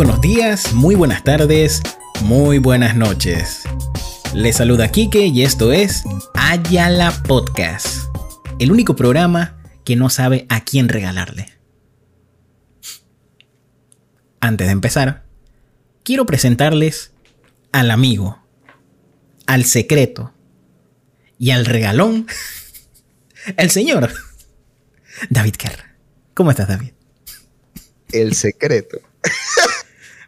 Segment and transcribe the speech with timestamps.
[0.00, 1.82] buenos días, muy buenas tardes,
[2.22, 3.64] muy buenas noches.
[4.32, 8.06] Les saluda Kike y esto es Ayala Podcast,
[8.58, 11.52] el único programa que no sabe a quién regalarle.
[14.40, 15.26] Antes de empezar,
[16.02, 17.12] quiero presentarles
[17.70, 18.42] al amigo,
[19.46, 20.32] al secreto
[21.38, 22.26] y al regalón,
[23.58, 24.10] el señor
[25.28, 25.84] David Kerr.
[26.32, 26.92] ¿Cómo estás, David?
[28.12, 28.98] El secreto.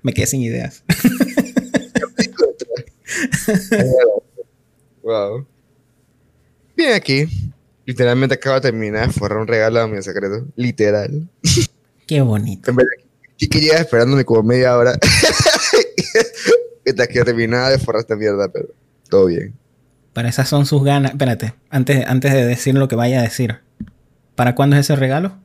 [0.03, 0.83] Me quedé sin ideas.
[5.03, 5.47] wow.
[6.77, 7.27] Bien aquí.
[7.85, 10.47] Literalmente acabo de terminar de forrar un regalo a mi secreto.
[10.57, 11.29] Literal.
[12.07, 12.71] Qué bonito.
[12.71, 12.91] En verdad,
[13.39, 14.93] que lleva esperándome como media hora.
[16.87, 18.69] Hasta que terminaba de forrar esta mierda, pero
[19.09, 19.55] todo bien.
[20.13, 21.13] Para esas son sus ganas.
[21.13, 23.61] Espérate, antes, antes de decir lo que vaya a decir.
[24.35, 25.37] ¿Para cuándo es ese regalo?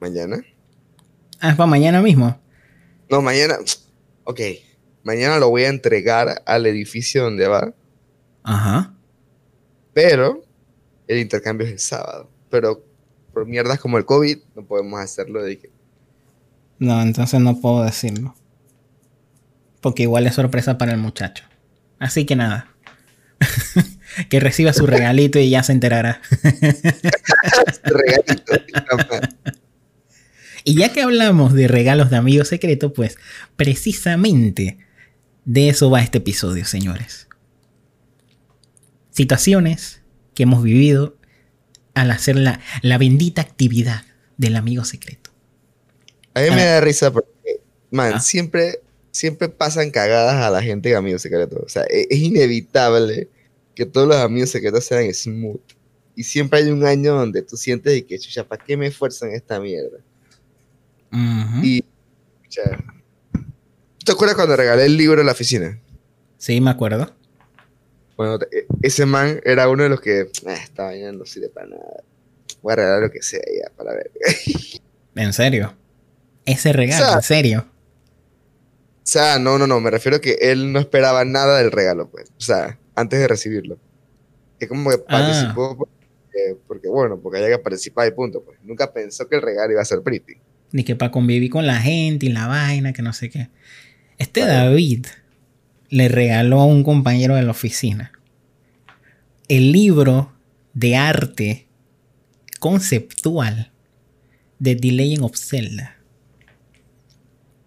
[0.00, 0.42] Mañana.
[1.40, 2.38] Ah, es para mañana mismo.
[3.10, 3.58] No, mañana.
[4.24, 4.40] Ok.
[5.02, 7.74] Mañana lo voy a entregar al edificio donde va.
[8.44, 8.94] Ajá.
[9.92, 10.42] Pero
[11.08, 12.30] el intercambio es el sábado.
[12.50, 12.84] Pero
[13.32, 15.40] por mierdas como el COVID no podemos hacerlo.
[16.78, 18.34] No, entonces no puedo decirlo.
[19.80, 21.44] Porque igual es sorpresa para el muchacho.
[21.98, 22.68] Así que nada.
[24.30, 26.20] que reciba su regalito y ya se enterará.
[27.82, 28.52] regalito.
[30.64, 33.16] Y ya que hablamos de regalos de amigos secretos, pues
[33.56, 34.78] precisamente
[35.44, 37.28] de eso va este episodio, señores.
[39.10, 40.02] Situaciones
[40.34, 41.16] que hemos vivido
[41.94, 44.04] al hacer la, la bendita actividad
[44.36, 45.30] del amigo secreto.
[46.34, 48.20] A mí me da risa porque, man, ah.
[48.20, 48.80] siempre,
[49.10, 51.60] siempre pasan cagadas a la gente de amigos secretos.
[51.62, 53.28] O sea, e, es, inevitable
[53.74, 55.60] que todos los amigos secretos sean smooth.
[56.14, 59.26] Y siempre hay un año donde tú sientes de que, chucha, ¿para qué me esfuerzo
[59.26, 59.98] en esta mierda?
[61.12, 61.82] Y,
[64.04, 65.80] ¿te acuerdas cuando regalé el libro en la oficina?
[66.38, 67.14] Sí, me acuerdo.
[68.16, 71.68] Bueno, e, ese man era uno de los que, ah, estaba vaina no sirve para
[71.68, 72.02] nada.
[72.62, 74.10] Voy a regalar lo que sea ya, para ver.
[75.14, 75.74] ¿En serio?
[76.44, 77.66] Ese regalo, en serio.
[77.68, 82.08] O sea, no, no, no, me refiero a que él no esperaba nada del regalo,
[82.10, 82.30] pues.
[82.30, 83.78] O sea, antes de recibirlo.
[84.58, 85.04] Es como que ah.
[85.08, 85.88] participó
[86.66, 88.58] porque, bueno, porque haya que participar y punto, pues.
[88.62, 90.34] Nunca pensó que el regalo iba a ser pretty.
[90.72, 93.48] Ni que para convivir con la gente y la vaina, que no sé qué.
[94.18, 95.06] Este David
[95.88, 98.12] le regaló a un compañero de la oficina
[99.50, 100.32] el libro
[100.74, 101.66] de arte
[102.60, 103.72] conceptual
[104.60, 105.96] de The Legend of Zelda.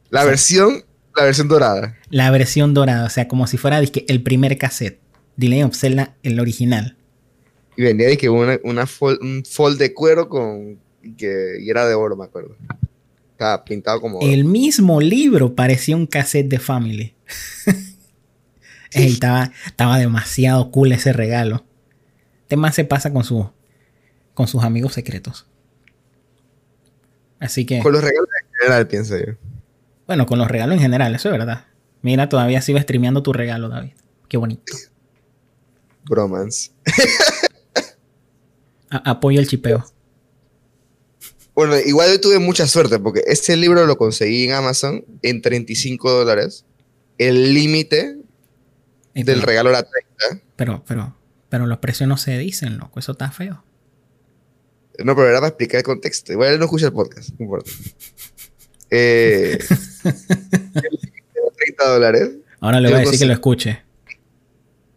[0.09, 1.97] La versión, la versión dorada.
[2.09, 5.01] La versión dorada, o sea, como si fuera el primer cassette.
[5.37, 6.95] The Legend of Zelda, el original.
[7.75, 8.87] Y venía de que una, una
[9.19, 10.79] un fold de cuero con
[11.17, 12.55] que y era de oro, me acuerdo.
[13.33, 17.15] Estaba pintado como El mismo libro parecía un cassette de Family.
[18.91, 21.65] estaba, estaba demasiado cool ese regalo.
[22.43, 23.49] Este más se pasa con, su,
[24.35, 25.47] con sus amigos secretos.
[27.39, 27.79] Así que.
[27.79, 29.33] Con los regalos en general, pienso yo.
[30.05, 31.65] Bueno, con los regalos en general, eso es verdad.
[32.03, 33.93] Mira, todavía sigo streameando tu regalo, David.
[34.27, 34.73] Qué bonito.
[36.05, 36.71] Bromance.
[38.91, 39.83] apoyo el chipeo.
[41.55, 46.11] Bueno, igual yo tuve mucha suerte porque este libro lo conseguí en Amazon en 35
[46.11, 46.65] dólares.
[47.17, 48.17] El límite
[49.13, 50.43] del regalo era 30.
[50.55, 51.15] Pero, pero,
[51.49, 52.99] pero los precios no se dicen, loco.
[52.99, 53.63] Eso está feo.
[55.03, 56.33] No, pero era para explicar el contexto.
[56.33, 57.71] Igual él no escucha el podcast, no importa.
[58.95, 59.57] Eh,
[60.03, 62.29] 30 dólares.
[62.59, 63.81] Ahora le voy a decir que lo escuche.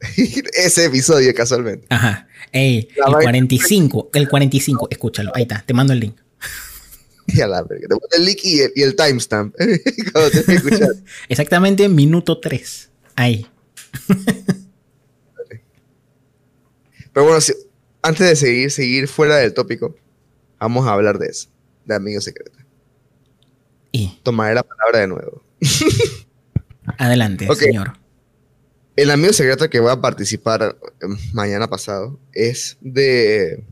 [0.52, 1.86] Ese episodio, casualmente.
[1.88, 2.28] Ajá.
[2.52, 5.32] Ey, el 45, el 45, escúchalo.
[5.34, 6.20] Ahí está, te mando el link.
[7.28, 7.88] Ya la verga.
[7.88, 9.54] Te el link y el, timestamp.
[11.28, 12.90] Exactamente minuto 3.
[13.16, 13.46] Ahí.
[17.12, 17.40] Pero bueno,
[18.02, 19.96] antes de seguir, seguir fuera del tópico,
[20.60, 21.48] vamos a hablar de eso,
[21.84, 22.62] de amigos secretos.
[23.90, 25.42] Y tomaré la palabra de nuevo.
[26.98, 27.94] Adelante, señor.
[28.96, 33.64] El amigo secreto que va a participar eh, mañana pasado es de.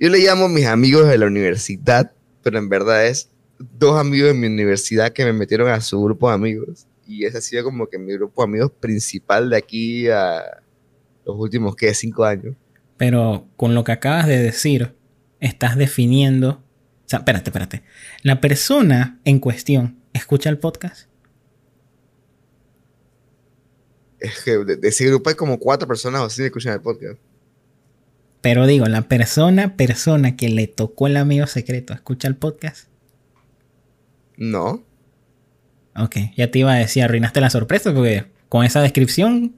[0.00, 2.10] Yo le llamo mis amigos de la universidad,
[2.42, 6.30] pero en verdad es dos amigos de mi universidad que me metieron a su grupo
[6.30, 6.86] de amigos.
[7.06, 10.62] Y ese ha sido como que mi grupo de amigos principal de aquí a
[11.26, 11.92] los últimos, ¿qué?
[11.92, 12.56] Cinco años.
[12.96, 14.94] Pero con lo que acabas de decir,
[15.38, 16.48] estás definiendo.
[16.52, 17.82] O sea, espérate, espérate.
[18.22, 21.10] La persona en cuestión escucha el podcast.
[24.18, 27.20] Es que de, ese grupo hay como cuatro personas o así que escuchan el podcast.
[28.40, 32.88] Pero digo, la persona, persona que le tocó el amigo secreto, ¿escucha el podcast?
[34.36, 34.82] No.
[35.96, 39.54] Ok, ya te iba a decir, arruinaste la sorpresa porque con esa descripción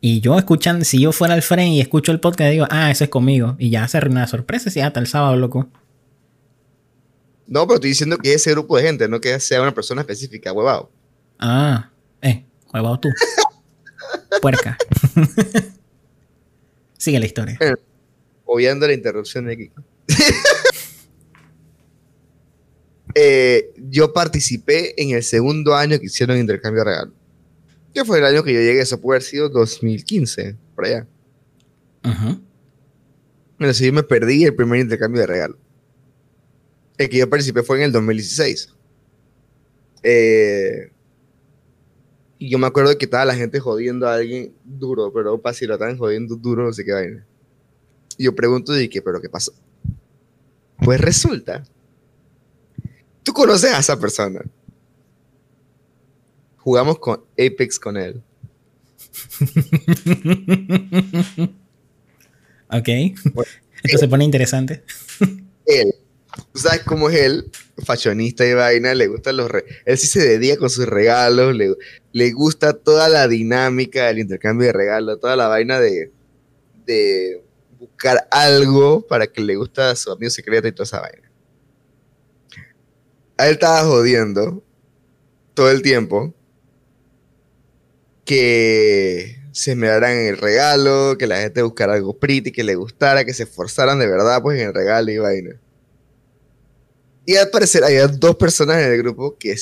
[0.00, 3.04] y yo escuchan, si yo fuera al frente y escucho el podcast, digo, ah, eso
[3.04, 3.56] es conmigo.
[3.58, 5.68] Y ya se arruina la sorpresa, si hasta el sábado, loco.
[7.46, 10.52] No, pero estoy diciendo que ese grupo de gente, no que sea una persona específica,
[10.52, 10.90] huevado.
[11.38, 11.90] Ah,
[12.22, 13.08] eh, huevado tú.
[14.40, 14.78] Puerca.
[16.96, 17.58] Sigue la historia.
[17.60, 17.74] Eh,
[18.52, 19.84] obviando la interrupción de Kiko.
[23.16, 27.12] Eh, yo participé en el segundo año que hicieron intercambio de regalo.
[27.92, 31.08] Que fue el año que yo llegué, eso puede haber sido 2015, por allá.
[32.02, 32.40] Ajá.
[33.58, 35.58] Bueno, si yo me perdí el primer intercambio de regalo.
[36.98, 38.74] El que yo participé fue en el 2016.
[40.04, 40.92] Eh,
[42.38, 45.66] y yo me acuerdo que estaba la gente jodiendo a alguien duro, pero para si
[45.66, 47.26] lo estaban jodiendo duro, no sé qué vaina.
[48.20, 49.00] Y yo pregunto, ¿y qué?
[49.00, 49.54] ¿Pero qué pasó?
[50.76, 51.64] Pues resulta,
[53.22, 54.42] tú conoces a esa persona
[56.58, 58.22] jugamos con Apex con él.
[62.68, 62.88] ok.
[63.82, 64.84] Esto se pone interesante.
[65.64, 65.94] Él.
[66.52, 67.50] ¿Tú sabes cómo es él?
[67.84, 69.50] Fashionista y vaina, le gustan los...
[69.84, 71.74] él sí se dedica con sus regalos, le,
[72.12, 76.12] le, gusta toda la dinámica del intercambio de regalos, toda la vaina de,
[76.86, 77.42] de
[77.80, 81.32] buscar algo para que le guste a su amigo secreto y toda esa vaina.
[83.38, 84.62] A él estaba jodiendo
[85.54, 86.34] todo el tiempo
[88.26, 93.24] que se me en el regalo, que la gente buscara algo pretty, que le gustara,
[93.24, 95.56] que se esforzaran de verdad pues en el regalo y vaina.
[97.24, 99.56] Y al parecer había dos personas en el grupo que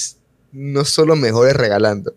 [0.51, 2.15] no son los mejores regalando.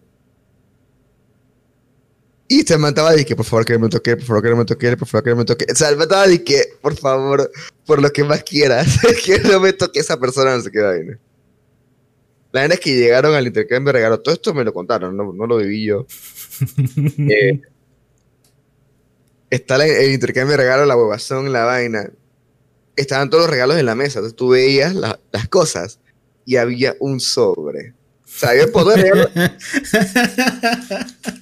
[2.51, 4.97] Y se mataba de que por favor que me toque, por favor que me toque,
[4.97, 5.65] por favor que me toque.
[5.71, 7.49] O sea, mataba de que por favor,
[7.85, 11.05] por lo que más quieras, que no me toque esa persona, no se queda ahí.
[12.51, 14.21] La verdad es que llegaron al intercambio de regalos.
[14.21, 16.05] Todo esto me lo contaron, no, lo viví yo.
[17.17, 17.61] Eh,
[19.49, 22.11] está el intercambio de regalos, la huevazón, la vaina.
[22.97, 24.19] Estaban todos los regalos en la mesa.
[24.19, 26.01] Entonces tú veías las cosas
[26.45, 27.93] y había un sobre.
[28.25, 29.31] O sea, había poder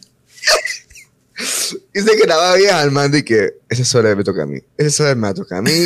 [1.93, 4.59] Dice que la bien al mando y que ese sobre me toca a mí.
[4.77, 5.71] Ese sobre me toca a mí.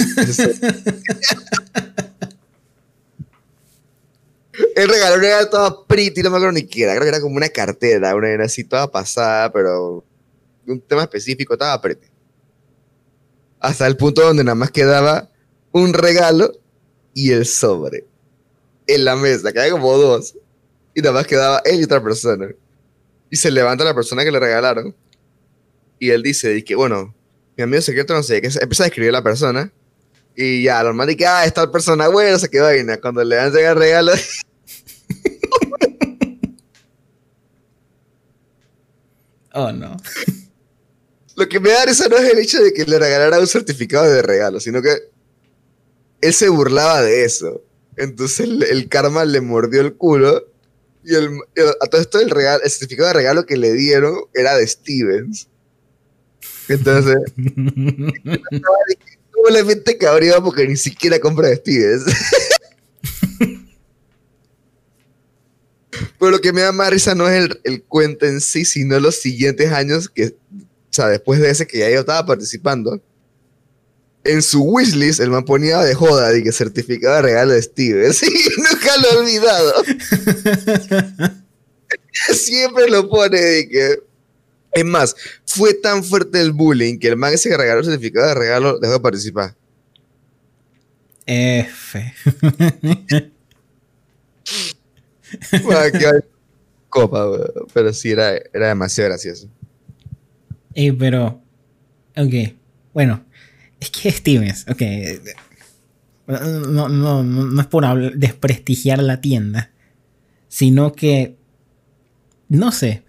[4.76, 6.94] El regalo era toda pretty, no me acuerdo ni qué era.
[6.94, 10.04] Creo que era como una cartera, una era así toda pasada, pero
[10.68, 12.08] un tema específico, estaba pretty.
[13.60, 15.30] Hasta el punto donde nada más quedaba
[15.72, 16.52] un regalo
[17.14, 18.06] y el sobre
[18.88, 20.36] en la mesa, que como dos.
[20.94, 22.50] Y nada más quedaba él y otra persona.
[23.30, 24.96] Y se levanta la persona que le regalaron.
[26.04, 27.16] Y él dice, que bueno,
[27.56, 29.72] mi amigo secreto no sé, que empieza a escribir a la persona.
[30.36, 32.86] Y ya, normal, y que, ah, esta persona, bueno, se quedó ahí.
[33.02, 34.12] Cuando le dan el regalo,
[39.54, 39.96] Oh, no.
[41.38, 44.12] Lo que me da risa no es el hecho de que le regalara un certificado
[44.12, 44.98] de regalo, sino que
[46.20, 47.64] él se burlaba de eso.
[47.96, 50.52] Entonces el, karma le mordió el culo
[51.06, 51.30] y el,
[51.80, 55.48] a todo esto el, regalo, el certificado de regalo que le dieron era de Stevens.
[56.70, 57.18] Entonces,
[59.34, 62.04] doblemente cabreado porque ni siquiera compra de Stevens.
[66.20, 69.16] Pero lo que me da más risa no es el, cuento en sí, sino los
[69.16, 70.34] siguientes años que, o
[70.90, 73.02] sea, después de ese que ya yo estaba participando,
[74.24, 78.14] en su wishlist el man ponía de joda de que certificado de regalo de Steve.
[78.14, 78.28] Sí,
[78.58, 79.84] nunca lo he olvidado.
[82.34, 84.00] Siempre lo pone de que.
[84.74, 85.16] Es más,
[85.46, 88.80] fue tan fuerte el bullying que el man ese que regaló el certificado de regalo
[88.80, 89.56] dejó de participar.
[91.26, 92.14] F.
[96.90, 97.26] copa,
[97.74, 99.50] pero sí era, era demasiado gracioso.
[101.00, 101.42] pero,
[102.16, 102.34] ok,
[102.94, 103.24] bueno,
[103.80, 104.82] es que Stevens, ok,
[106.28, 109.72] no, no, no, es por desprestigiar la tienda,
[110.48, 111.36] sino que,
[112.48, 113.04] no sé,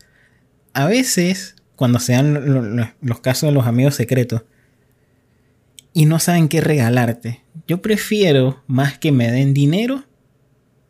[0.75, 4.43] a veces cuando se dan los casos de los amigos secretos
[5.93, 10.05] y no saben qué regalarte, yo prefiero más que me den dinero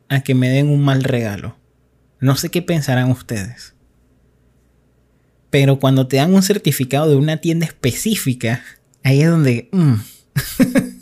[0.09, 1.57] a que me den un mal regalo.
[2.21, 3.75] No sé qué pensarán ustedes.
[5.51, 8.63] Pero cuando te dan un certificado de una tienda específica,
[9.03, 9.69] ahí es donde...
[9.73, 9.95] Mm.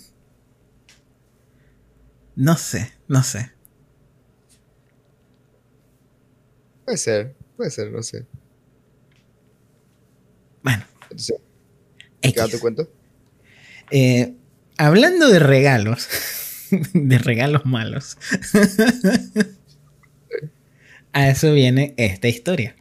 [2.37, 3.53] no sé, no sé.
[6.85, 8.27] Puede ser, puede ser, no sé.
[10.63, 10.85] Bueno.
[11.03, 11.37] Entonces,
[12.21, 12.89] ¿qué tu cuento?
[13.91, 14.35] Eh,
[14.77, 16.09] hablando de regalos.
[16.93, 18.17] de regalos malos.
[21.13, 22.77] a eso viene esta historia.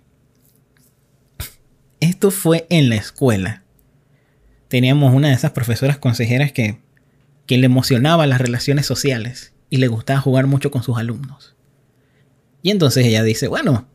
[2.00, 3.64] Esto fue en la escuela.
[4.68, 6.80] Teníamos una de esas profesoras consejeras que,
[7.46, 11.56] que le emocionaba las relaciones sociales y le gustaba jugar mucho con sus alumnos.
[12.64, 13.88] Y entonces ella dice, bueno,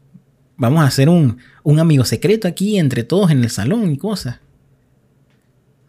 [0.57, 4.41] vamos a hacer un, un amigo secreto aquí entre todos en el salón y cosas.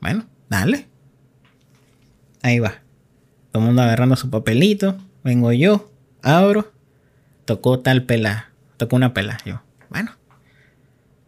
[0.02, 0.88] Bueno, dale.
[2.42, 2.82] Ahí va.
[3.52, 4.98] Todo el mundo agarrando su papelito.
[5.24, 6.72] Vengo yo, abro.
[7.46, 8.52] Tocó tal pela.
[8.78, 9.38] Tocó una pela.
[9.46, 10.12] Yo, bueno,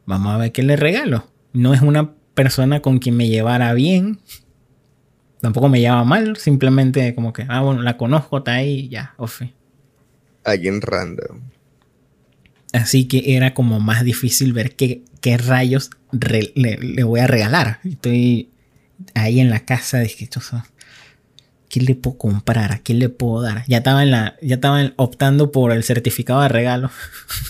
[0.05, 1.27] vamos a ver qué le regalo.
[1.53, 4.19] No es una persona con quien me llevara bien.
[5.41, 6.37] Tampoco me lleva mal.
[6.37, 9.53] Simplemente como que, ah, bueno, la conozco, está ahí, ya, ofe.
[10.43, 11.41] Alguien random.
[12.73, 17.79] Así que era como más difícil ver qué, qué rayos le, le, voy a regalar.
[17.83, 18.49] Estoy
[19.15, 20.29] ahí en la casa, dije,
[21.67, 22.71] ¿qué le puedo comprar?
[22.71, 23.63] ¿A qué le puedo dar?
[23.67, 26.91] Ya estaba, en la, ya estaban optando por el certificado de regalo.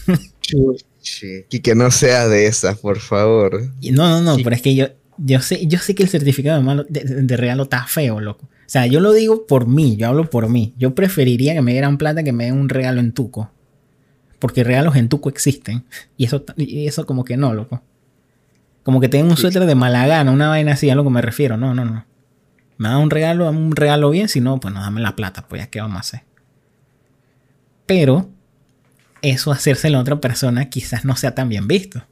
[1.49, 3.61] y que no sea de esas, por favor.
[3.91, 7.03] no, no, no, pero es que yo, yo, sé, yo sé que el certificado de,
[7.03, 8.45] de, regalo está feo, loco.
[8.45, 10.75] O sea, yo lo digo por mí, yo hablo por mí.
[10.77, 13.51] Yo preferiría que me dieran plata que me den un regalo en tuco.
[14.39, 15.86] Porque regalos en tuco existen.
[16.17, 17.81] Y eso, y eso como que no, loco.
[18.84, 21.58] Como que tengo un suéter de Malagana, una vaina así, a lo que me refiero.
[21.58, 22.05] No, no, no.
[22.77, 25.46] Me da un regalo, dame un regalo bien, si no, pues no, dame la plata,
[25.48, 26.22] pues ya qué vamos a hacer.
[27.86, 28.29] Pero
[29.22, 32.03] eso hacerse a la otra persona quizás no sea tan bien visto.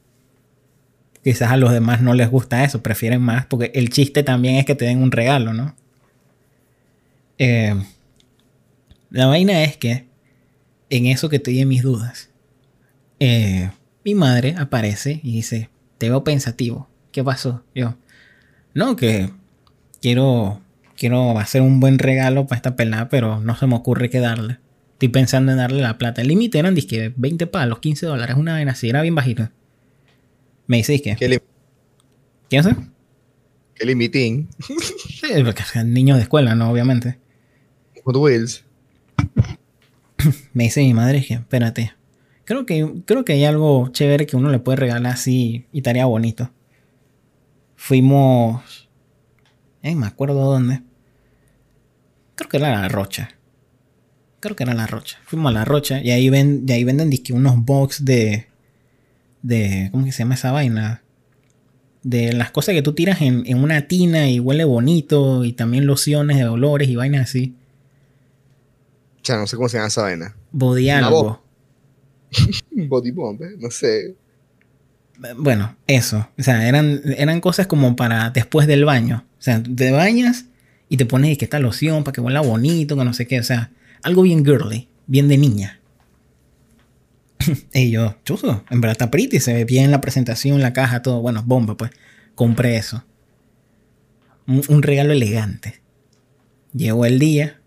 [1.24, 4.66] Quizás a los demás no les gusta eso, prefieren más, porque el chiste también es
[4.66, 5.74] que te den un regalo, ¿no?
[7.38, 7.74] Eh,
[9.10, 10.07] la vaina es que
[10.90, 12.30] en eso que te di mis dudas,
[13.20, 13.70] eh,
[14.04, 16.88] mi madre aparece y dice, te veo pensativo.
[17.12, 17.64] ¿Qué pasó?
[17.74, 17.96] Yo,
[18.74, 19.30] no, que
[20.00, 20.60] quiero,
[20.96, 24.58] quiero hacer un buen regalo para esta pelada, pero no se me ocurre qué darle.
[24.92, 26.22] Estoy pensando en darle la plata.
[26.22, 29.48] El límite eran, disque, 20 palos, 15 dólares, una vaina así, era bien bajito.
[30.66, 31.16] Me dice, ¿qué?
[31.16, 31.40] ¿Qué
[32.48, 32.76] ¿Quién sé?
[33.74, 34.48] ¿Qué limitín?
[34.58, 36.70] sí, porque niños de escuela, ¿no?
[36.70, 37.18] Obviamente.
[38.04, 38.64] Hot Wheels.
[40.52, 41.92] Me dice mi madre, que, espérate,
[42.48, 46.06] Creo que, creo que hay algo chévere que uno le puede regalar así y estaría
[46.06, 46.50] bonito.
[47.76, 48.88] Fuimos.
[49.82, 50.80] Eh, me acuerdo dónde.
[52.36, 53.36] Creo que era la Rocha.
[54.40, 55.18] Creo que era la Rocha.
[55.26, 58.46] Fuimos a la Rocha y ahí, ven, y ahí venden unos box de.
[59.42, 59.90] de.
[59.92, 61.02] ¿Cómo que se llama esa vaina?
[62.02, 65.44] De las cosas que tú tiras en una tina y huele bonito.
[65.44, 67.57] Y también lociones de olores y vainas así.
[69.22, 70.34] Ya no sé cómo se llama esa vaina.
[70.52, 71.42] Body algo.
[72.70, 73.56] Body bomb, ¿eh?
[73.58, 74.16] no sé.
[75.36, 76.28] Bueno, eso.
[76.38, 79.24] O sea, eran, eran cosas como para después del baño.
[79.38, 80.46] O sea, te bañas
[80.88, 83.40] y te pones que esta loción para que huela bonito, que no sé qué.
[83.40, 83.72] O sea,
[84.02, 85.80] algo bien girly, bien de niña.
[87.74, 91.20] y yo, chuzo, en verdad está pretty, se ve bien la presentación, la caja, todo.
[91.20, 91.90] Bueno, bomba, pues.
[92.34, 93.04] Compré eso.
[94.46, 95.80] Un, un regalo elegante.
[96.72, 97.60] Llegó el día.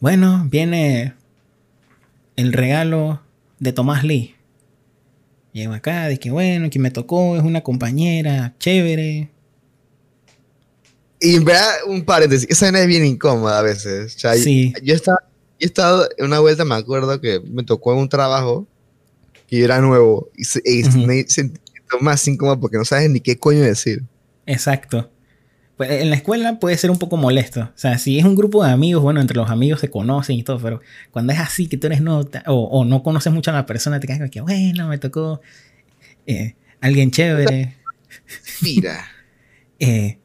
[0.00, 1.14] Bueno, viene
[2.36, 3.20] el regalo
[3.58, 4.36] de Tomás Lee.
[5.52, 9.30] Llego acá, de que bueno, que me tocó, es una compañera chévere.
[11.20, 14.16] Y en verdad, un paréntesis, esa escena es bien incómoda a veces.
[14.36, 14.72] sí.
[14.84, 18.08] Yo, estaba, yo he estado en una vuelta, me acuerdo que me tocó en un
[18.08, 18.68] trabajo
[19.48, 20.62] que era nuevo y, se,
[20.94, 21.60] me sentí
[22.00, 24.04] más incómodo porque no sabes ni qué coño decir.
[24.46, 25.10] Exacto.
[25.78, 27.60] Pues en la escuela puede ser un poco molesto.
[27.60, 30.42] O sea, si es un grupo de amigos, bueno, entre los amigos se conocen y
[30.42, 30.82] todo, pero
[31.12, 34.08] cuando es así, que tú eres no, o, no conoces mucho a la persona, te
[34.08, 35.40] quedas que, bueno, me tocó
[36.26, 37.76] eh, alguien chévere.
[38.60, 39.06] Mira.
[39.80, 40.18] Eh,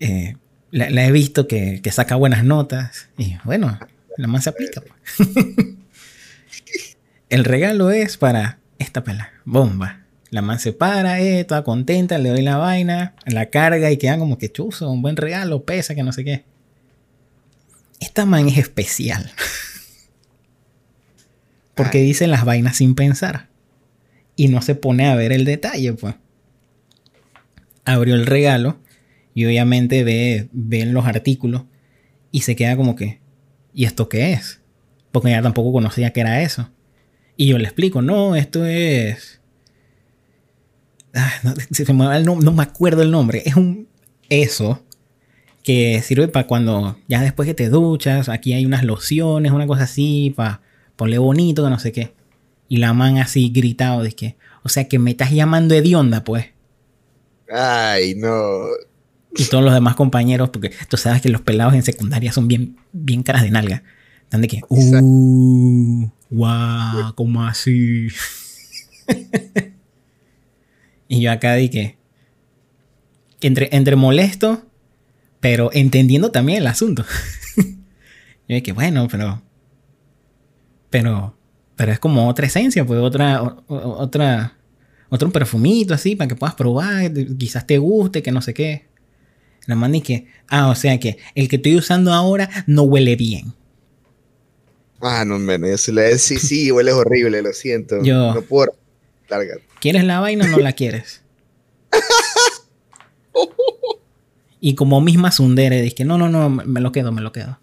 [0.00, 0.36] eh,
[0.70, 3.10] la, he visto que, que, saca buenas notas.
[3.18, 3.78] Y bueno,
[4.16, 4.80] la más se aplica.
[4.80, 5.28] Pues.
[7.28, 10.05] El regalo es para esta pela, bomba.
[10.36, 14.18] La man se para, eh, toda contenta, le doy la vaina, la carga y queda
[14.18, 16.44] como que chuzo, un buen regalo, pesa, que no sé qué.
[18.00, 19.32] Esta man es especial.
[21.74, 23.48] Porque dice las vainas sin pensar.
[24.36, 26.16] Y no se pone a ver el detalle, pues.
[27.86, 28.78] Abrió el regalo
[29.32, 31.62] y obviamente ve, ve los artículos
[32.30, 33.20] y se queda como que,
[33.72, 34.60] ¿y esto qué es?
[35.12, 36.70] Porque ella tampoco conocía que era eso.
[37.38, 39.40] Y yo le explico, no, esto es
[42.24, 43.42] no, me acuerdo el nombre.
[43.44, 43.88] Es un
[44.28, 44.82] eso
[45.62, 49.84] que sirve para cuando ya después que te duchas, aquí hay unas lociones, una cosa
[49.84, 50.60] así, para
[50.94, 52.14] ponerle bonito, que no sé qué.
[52.68, 56.46] Y la man así gritado, de que, o sea, que me estás llamando hedionda, pues.
[57.50, 58.66] Ay, no.
[59.36, 62.76] Y todos los demás compañeros, porque tú sabes que los pelados en secundaria son bien,
[62.92, 63.82] bien caras de nalga.
[64.22, 68.08] Están de que, uh, Guau, ¿cómo así?
[71.08, 71.98] y yo acá dije,
[73.40, 74.62] entre, entre molesto,
[75.40, 77.04] pero entendiendo también el asunto.
[77.56, 79.42] yo dije, bueno, pero,
[80.90, 81.36] pero,
[81.76, 84.58] pero es como otra esencia, pues otra, otra,
[85.08, 88.86] otro perfumito así para que puedas probar, quizás te guste, que no sé qué.
[89.66, 93.52] La man que, ah, o sea que el que estoy usando ahora no huele bien.
[95.00, 95.80] Ah, no, menos.
[96.18, 98.02] Sí, sí, huele horrible, lo siento.
[98.02, 98.72] Yo, no puedo
[99.80, 101.22] ¿Quieres la vaina o no la quieres?
[104.60, 107.58] y como misma Sundere, dije, no, no, no, me lo quedo, me lo quedo.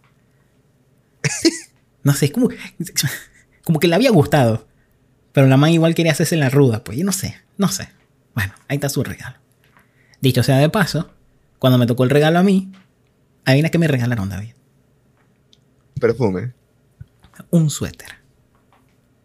[2.03, 2.49] No sé, es como,
[3.63, 4.67] como que le había gustado.
[5.31, 7.89] Pero la man igual quería hacerse la ruda, pues yo no sé, no sé.
[8.35, 9.37] Bueno, ahí está su regalo.
[10.21, 11.11] Dicho sea de paso,
[11.59, 12.71] cuando me tocó el regalo a mí,
[13.45, 14.53] adivina qué me regalaron, David.
[15.99, 16.53] Perfume.
[17.49, 18.09] Un suéter.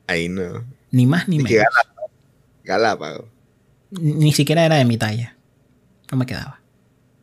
[0.06, 0.64] Ahí no.
[0.90, 1.64] Ni más ni, menos.
[2.68, 3.28] Galápago.
[3.90, 5.36] Ni siquiera era de mi talla.
[6.12, 6.60] No me quedaba.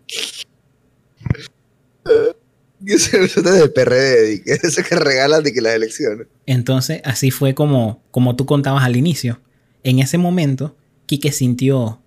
[2.80, 6.26] Yo soy el suéter de PRD, que es eso que regalan de que las elecciones.
[6.48, 9.40] Entonces, así fue como, como tú contabas al inicio.
[9.84, 10.76] En ese momento,
[11.06, 12.02] Quique sintió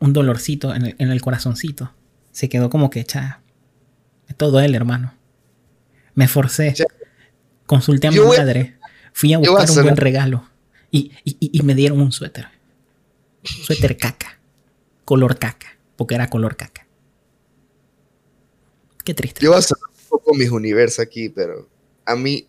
[0.00, 1.92] un dolorcito en el, corazoncito.
[2.32, 3.42] Se quedó como que, cha,
[4.38, 5.14] todo él, hermano.
[6.14, 6.74] Me forcé.
[7.66, 8.74] Consulté a mi madre.
[9.12, 10.48] Fui a buscar un buen regalo.
[10.96, 12.46] Y, me dieron un suéter.
[13.42, 14.38] suéter caca.
[15.04, 15.76] Color caca.
[15.96, 16.86] Porque era color caca.
[19.04, 19.40] Qué triste.
[19.42, 21.68] Yo voy a hacer un poco mis universos aquí, pero
[22.04, 22.46] a mí,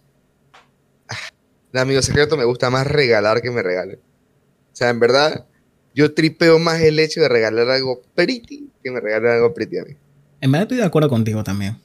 [1.10, 1.16] ah,
[1.74, 3.98] de amigo secreto, me gusta más regalar que me regalen.
[3.98, 5.48] O sea, en verdad,
[5.96, 9.86] yo tripeo más el hecho de regalar algo pretty que me regalen algo pretty a
[9.86, 9.96] mí.
[10.42, 11.80] En verdad estoy de acuerdo contigo también.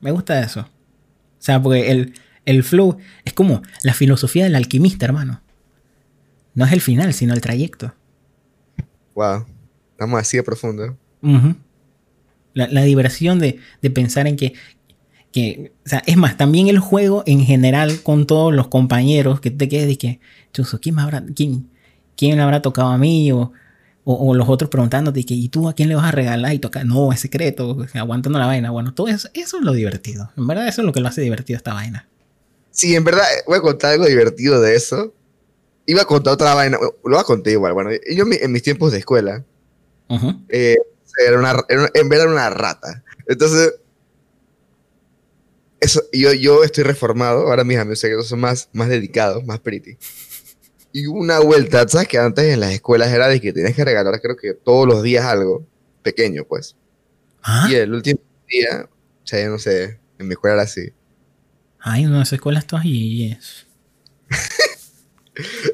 [0.00, 0.60] Me gusta eso.
[0.60, 2.14] O sea, porque el,
[2.46, 5.42] el flow es como la filosofía del alquimista, hermano.
[6.54, 7.92] No es el final, sino el trayecto.
[9.14, 9.44] Wow.
[9.90, 10.96] Estamos así de profundo.
[12.54, 13.60] la, diversión de,
[13.92, 14.54] pensar en que,
[15.32, 19.50] que, o sea, es más, también el juego en general con todos los compañeros que
[19.50, 20.20] te quedes de que,
[20.52, 21.68] chuso, ¿quién me habrá, quién,
[22.16, 23.52] quién habrá tocado a mí o,
[24.04, 26.54] o, los otros preguntándote que, ¿y tú a quién le vas a regalar?
[26.54, 28.70] Y toca, no, es secreto, aguantando la vaina.
[28.70, 30.30] Bueno, todo eso, eso es lo divertido.
[30.36, 32.06] En verdad, eso es lo que lo hace divertido esta vaina.
[32.76, 35.14] Sí, en verdad, voy a contar algo divertido de eso.
[35.86, 37.72] Iba a contar otra vaina, lo voy a contar igual.
[37.72, 39.42] Bueno, yo en mis tiempos de escuela,
[40.50, 40.76] eh,
[41.26, 43.02] era una, en verdad era una rata.
[43.26, 43.76] Entonces,
[45.80, 49.96] eso, yo, yo estoy reformado, ahora mis amigos secretos son más, más dedicados, más pretty.
[50.92, 52.08] Y una vuelta, ¿sabes?
[52.08, 55.02] Que antes en las escuelas era de que tienes que regalar, creo que todos los
[55.02, 55.66] días algo
[56.02, 56.76] pequeño, pues.
[57.42, 57.68] ¿Ah?
[57.70, 60.92] Y el último día, o sea, yo no sé, en mi escuela era así.
[61.88, 63.64] Ay, en las escuelas todas y es.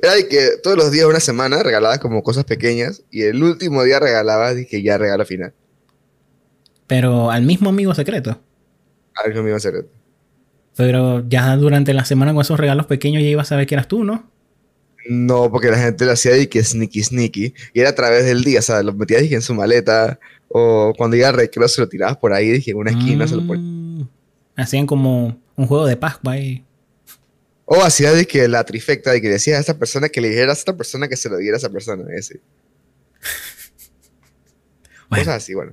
[0.02, 3.82] era de que todos los días, una semana, regalabas como cosas pequeñas y el último
[3.82, 5.54] día regalabas, dije, ya regalo final.
[6.86, 8.38] Pero al mismo amigo secreto.
[9.14, 9.88] Al mismo amigo secreto.
[10.76, 13.88] Pero ya durante la semana con esos regalos pequeños ya ibas a saber que eras
[13.88, 14.30] tú, ¿no?
[15.08, 17.54] No, porque la gente lo hacía y que sneaky sneaky.
[17.72, 20.20] Y era a través del día, o sea, lo metías dije, en su maleta.
[20.48, 23.36] O cuando iba al recreo se lo tirabas por ahí, dije, en una esquina se
[23.36, 23.81] lo ponías.
[24.56, 26.64] Hacían como un juego de Pascua ahí.
[27.64, 30.58] O hacía de que la trifecta, de que decías a esa persona que le dijeras
[30.58, 32.04] a esta persona que se lo diera a esa persona.
[32.14, 32.40] Ese.
[35.08, 35.24] bueno.
[35.24, 35.72] Cosas así, bueno.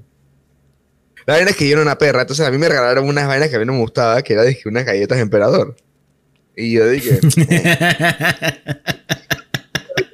[1.25, 3.49] La vaina es que yo era una perra, entonces a mí me regalaron unas vainas
[3.49, 5.75] que a mí no me gustaba, que era de unas galletas emperador.
[6.55, 7.19] Y yo dije.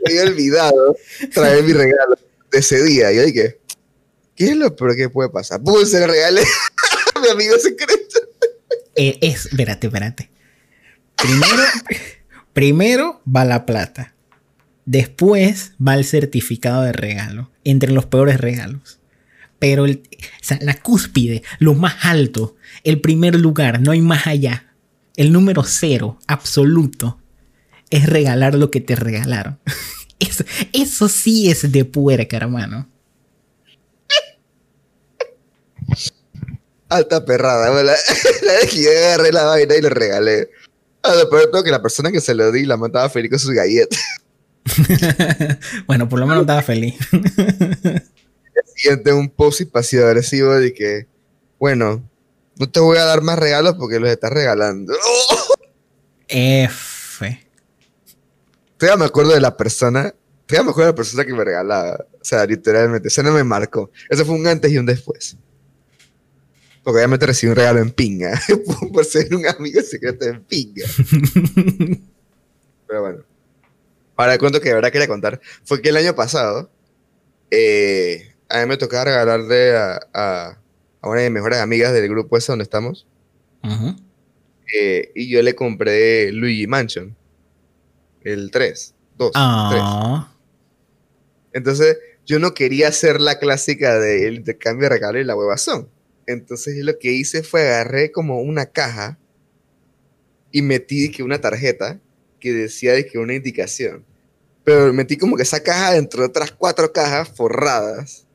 [0.06, 0.96] me había olvidado
[1.34, 2.18] traer mi regalo
[2.52, 3.12] de ese día.
[3.12, 3.60] Y yo dije,
[4.36, 5.62] ¿qué es lo peor que puede pasar?
[5.64, 6.42] Pues se le regalé
[7.16, 8.20] a mi amigo secreto.
[8.96, 10.30] Eh, es, espérate, espérate.
[11.16, 11.64] Primero,
[12.54, 14.14] primero va la plata.
[14.86, 17.52] Después va el certificado de regalo.
[17.64, 19.00] Entre los peores regalos.
[19.60, 24.76] Pero la cúspide, lo más alto, el primer lugar, no hay más allá
[25.18, 27.20] el número cero absoluto
[27.90, 29.60] es regalar lo que te regalaron.
[30.18, 32.88] Eso, eso sí es de puerca, hermano.
[36.90, 37.84] Alta perrada, la,
[38.42, 40.50] la yo agarré la vaina y le regalé.
[41.02, 43.40] A lo peor todo que la persona que se lo di la mataba feliz con
[43.40, 44.00] sus galletas.
[45.88, 46.96] bueno, por lo menos estaba feliz.
[48.76, 51.08] Siente un post y pasivo agresivo de que,
[51.60, 52.04] bueno,
[52.58, 54.94] no te voy a dar más regalos porque los estás regalando.
[56.28, 57.48] F.
[58.78, 60.14] Todavía me acuerdo de la persona.
[60.46, 62.06] Todavía me acuerdo de la persona que me regalaba.
[62.20, 63.08] O sea, literalmente.
[63.08, 63.92] Eso no me marcó.
[64.10, 65.38] Eso fue un antes y un después.
[66.86, 68.40] Porque obviamente recibí un regalo en pinga.
[68.94, 70.86] por ser un amigo secreto en pinga.
[72.88, 73.24] Pero bueno.
[74.16, 76.70] Ahora el cuento que de verdad quería contar fue que el año pasado
[77.50, 80.60] eh, a mí me tocaba regalarle a, a,
[81.02, 83.08] una de mis mejores amigas del grupo ese donde estamos.
[84.72, 87.16] Eh, y yo le compré Luigi Mansion.
[88.24, 88.94] El 3.
[89.18, 89.32] 2.
[89.34, 90.32] Ah.
[91.52, 95.90] Entonces, yo no quería hacer la clásica del intercambio de regalo y la huevazón.
[96.28, 99.18] Entonces, lo que hice fue agarré como una caja
[100.52, 102.00] y metí que una tarjeta
[102.40, 104.06] que decía de que una indicación.
[104.64, 108.26] Pero metí como que esa caja dentro de otras cuatro cajas forradas.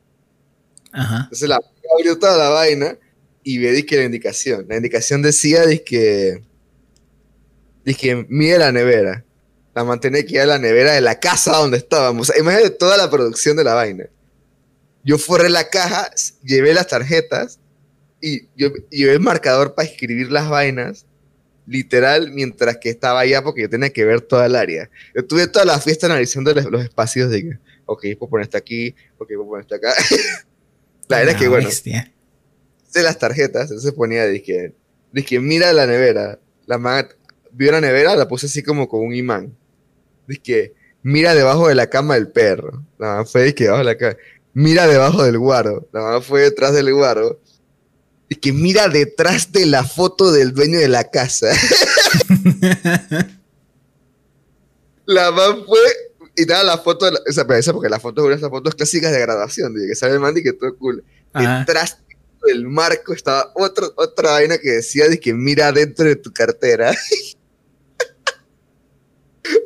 [0.93, 1.23] Ajá.
[1.25, 1.61] Entonces la
[1.97, 2.99] abrió toda la vaina
[3.43, 4.67] y ve que la indicación.
[4.69, 6.43] La indicación decía que
[7.85, 9.25] dije, mire la nevera.
[9.75, 12.33] La mantenía que era la nevera de la casa donde estábamos.
[12.37, 14.07] imagínate toda la producción de la vaina.
[15.05, 16.11] Yo forré la caja,
[16.43, 17.60] llevé las tarjetas
[18.21, 21.07] y yo llevé el marcador para escribir las vainas
[21.67, 24.91] literal mientras que estaba allá porque yo tenía que ver toda el área.
[25.15, 28.95] Yo tuve toda la fiesta analizando los, espacios de que, ok, puedo poner esto aquí,
[29.19, 29.95] ok, puedo poner esto acá.
[31.09, 34.75] la verdad es que, bueno, de las tarjetas, entonces ponía, dije,
[35.13, 36.41] dije, mira la nevera.
[36.67, 37.07] La man
[37.53, 39.57] vio la nevera, la puse así como con un imán.
[40.27, 42.85] Dije, mira debajo de la cama del perro.
[42.99, 44.17] La man fue, dije, debajo de la cama.
[44.55, 45.89] Mira debajo del guaro.
[45.93, 47.41] La man fue detrás del guaro
[48.37, 51.49] que mira detrás de la foto del dueño de la casa.
[55.07, 55.81] la man fue
[56.37, 59.75] y daba la foto, de esa, porque la foto es esas fotos clásicas de graduación,
[59.75, 61.05] de que sale el Mandy que todo cool.
[61.35, 61.99] Detrás
[62.47, 66.95] del marco estaba otro, otra vaina que decía de que mira dentro de tu cartera.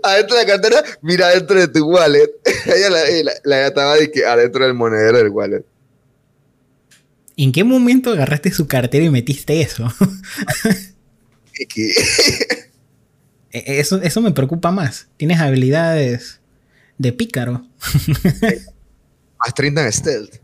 [0.03, 2.33] adentro de la cartera, mira dentro de tu wallet.
[2.66, 5.64] Ella la, la, estaba de que adentro del monedero del wallet.
[7.37, 9.92] ¿En qué momento agarraste su cartera y metiste eso?
[13.55, 15.07] E, eso, eso me preocupa más.
[15.16, 16.40] Tienes habilidades
[16.99, 17.64] de pícaro.
[19.38, 20.35] Más 30 en stealth.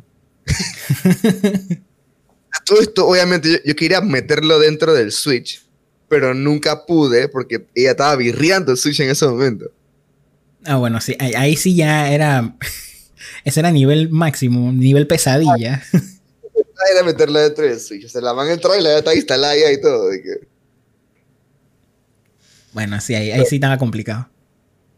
[2.65, 5.61] Todo esto, obviamente, yo, quería meterlo dentro del Switch,
[6.09, 9.73] pero nunca pude porque ella estaba birriando el Switch en ese momento.
[10.65, 12.55] Ah, bueno, sí, ahí, sí ya era.
[13.45, 15.83] Ese era nivel máximo, nivel pesadilla
[16.93, 18.05] era meterla dentro del Switch.
[18.05, 20.11] O sea, la van a entrar y la está instalada ya y todo.
[22.73, 24.29] Bueno, sí, ahí, ahí sí estaba complicado.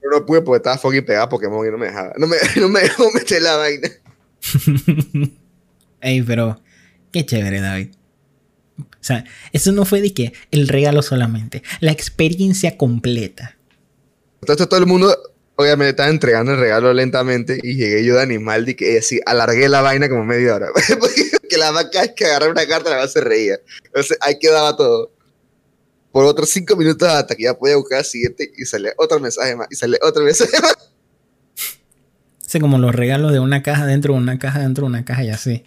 [0.00, 2.12] Pero no pude porque estaba fucking pegado Pokémon y no me dejaba.
[2.16, 3.88] No me, no me dejó meter la vaina.
[6.00, 6.60] Ey, pero
[7.12, 7.90] qué chévere, David.
[8.78, 13.56] O sea, eso no fue de que el regalo solamente, la experiencia completa.
[14.40, 15.16] Entonces todo el mundo
[15.62, 19.68] obviamente estaba entregando el regalo lentamente y llegué yo de animal y que así alargué
[19.68, 20.68] la vaina como media hora.
[21.48, 23.58] que la vaca es que agarrar una carta la vaca se reía.
[23.84, 25.12] Entonces ahí quedaba todo.
[26.10, 29.56] Por otros cinco minutos hasta que ya podía buscar el siguiente y sale otro mensaje
[29.56, 30.76] más y sale otro mensaje más.
[32.52, 35.24] Es como los regalos de una caja dentro de una caja dentro de una caja
[35.24, 35.64] y así.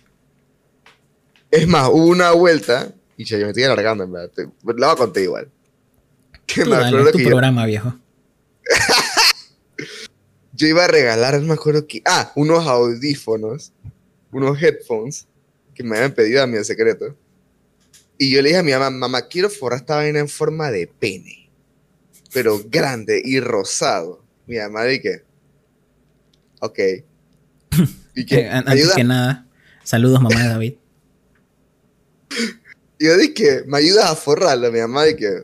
[1.49, 4.31] Es más, hubo una vuelta y yo me estoy alargando en verdad.
[4.37, 5.49] La voy a contar igual.
[6.45, 7.95] Que me acuerdo tu programa, viejo.
[10.55, 12.01] Yo iba a regalar, no me acuerdo que.
[12.05, 13.73] Ah, unos audífonos,
[14.31, 15.27] unos headphones
[15.73, 17.15] que me habían pedido a mí en secreto.
[18.17, 20.87] Y yo le dije a mi mamá, mamá, quiero forrar esta vaina en forma de
[20.87, 21.49] pene,
[22.33, 24.23] pero grande y rosado.
[24.47, 25.23] Mi mamá dije,
[26.61, 26.79] ok.
[28.15, 29.45] Y que, antes que nada,
[29.83, 30.73] saludos mamá de David.
[32.99, 34.71] Yo dije, ¿me ayudas a forrarlo?
[34.71, 35.43] Mi mamá dije,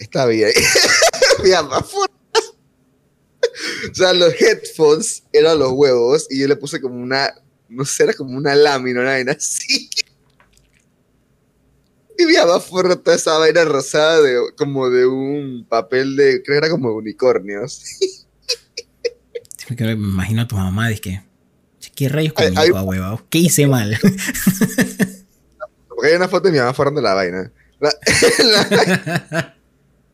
[0.00, 0.50] está bien.
[1.44, 2.19] mi mamá, forra
[3.90, 7.34] o sea, los headphones eran los huevos y yo le puse como una,
[7.68, 9.90] no sé, era como una lámina, una vaina así.
[12.18, 16.60] Y mi mamá fue toda esa vaina rosada de, como de un papel de, creo
[16.60, 17.82] que era como de unicornios.
[19.68, 21.22] me imagino a tu mamá, de que,
[21.94, 23.24] ¿qué rayos conmigo, a huevado?
[23.30, 23.98] ¿Qué hice mal?
[25.88, 27.52] Porque hay una foto de mi mamá forrando la vaina.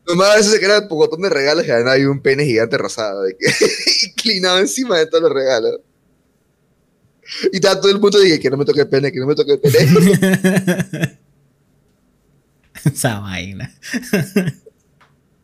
[0.07, 3.23] Nomás a veces se queda un pocotón de regalos y hay un pene gigante rosado
[3.23, 3.47] de que,
[4.07, 5.81] inclinado encima de todos los regalos.
[7.51, 9.35] Y está todo el mundo dice que no me toque el pene, que no me
[9.35, 11.19] toque el pene.
[12.85, 13.75] Esa vaina.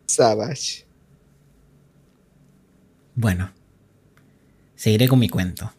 [0.05, 0.85] Savage.
[3.15, 3.51] Bueno,
[4.75, 5.73] seguiré con mi cuento.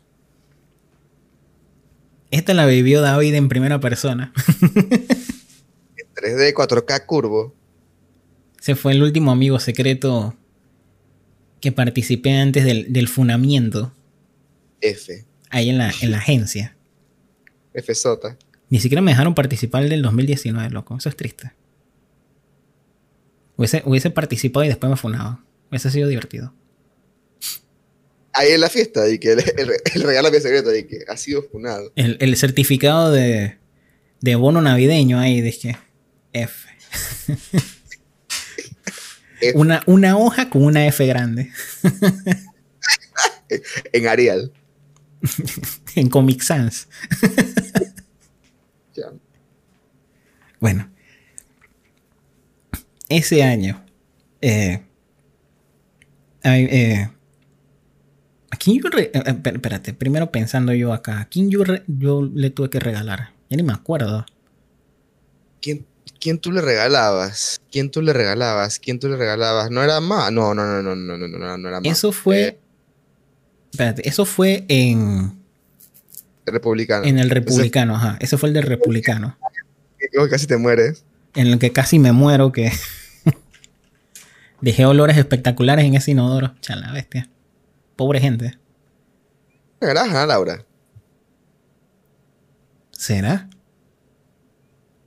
[2.31, 4.33] Esta la vivió David en primera persona.
[6.15, 7.55] 3D, 4K curvo.
[8.65, 10.35] Ese fue el último amigo secreto
[11.61, 13.93] que participé antes del, funamiento.
[14.81, 15.23] F.
[15.51, 16.75] Ahí en la, en la agencia.
[17.75, 18.39] F Sota.
[18.71, 20.97] Ni siquiera me dejaron participar del 2019, loco.
[20.97, 21.53] Eso es triste.
[23.59, 25.41] Hubiese, hubiese participado y después me funado.
[25.69, 26.55] Hubiese sido divertido.
[28.33, 29.43] Ahí en la fiesta, y que el,
[29.95, 31.93] el, regalo que secreto, y que ha sido funado.
[31.97, 33.59] El, el certificado de,
[34.23, 35.77] de bono navideño ahí, dije.
[36.33, 36.67] F.
[39.55, 41.51] Una, una hoja con una F grande.
[43.93, 44.53] En Arial.
[45.97, 46.89] en Comic Sans.
[48.97, 49.13] Ya.
[50.61, 50.89] Bueno.
[53.09, 53.85] Ese año.
[54.41, 54.83] Eh,
[56.45, 57.09] eh,
[58.51, 58.89] ¿A quién yo...
[58.89, 61.21] re- eh, eh, espé- espérate, primero pensando yo acá.
[61.21, 63.33] ¿A quién yo, yo le tuve que regalar?
[63.51, 64.25] Ya ni me acuerdo.
[65.61, 65.87] ¿Quién,
[66.25, 67.61] quién tú le regalabas?
[67.71, 68.79] ¿Quién tú le regalabas?
[68.79, 69.71] ¿Quién tú le regalabas?
[69.71, 70.33] No era más.
[70.33, 71.93] No, no, no, no, no, no, no, no era más.
[71.93, 72.43] Eso fue.
[72.43, 72.59] Eh.
[73.71, 75.39] Espérate, eso fue en.
[76.47, 77.05] Republicano.
[77.05, 78.17] En el republicano, ajá.
[78.21, 79.37] Eso fue el del republicano.
[79.99, 81.05] Creo que casi te mueres.
[81.35, 82.73] En el que casi me muero, que.
[84.63, 86.55] Dejé olores espectaculares en ese inodoro.
[86.63, 87.29] Chala, bestia.
[87.97, 88.59] Pobre gente.
[89.79, 90.65] ¿Será, Laura?
[92.93, 93.51] ¿Será?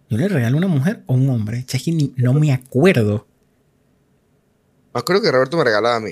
[0.09, 1.65] ¿Yo le regalo a una mujer o a un hombre?
[1.67, 3.27] Es que ni- no me acuerdo.
[4.93, 6.11] Me acuerdo que Roberto me regalaba a mí.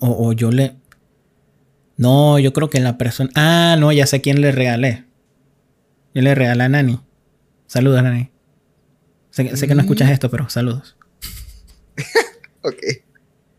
[0.00, 0.76] O, o yo le...
[1.96, 3.30] No, yo creo que la persona...
[3.34, 5.04] Ah, no, ya sé quién le regalé.
[6.14, 7.00] Yo le regalé a Nani.
[7.66, 8.30] Saludos, Nani.
[9.30, 10.96] Sé, que- sé que no escuchas esto, pero saludos.
[12.62, 12.82] Ok.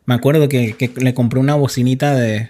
[0.05, 2.49] Me acuerdo que, que le compré una bocinita de...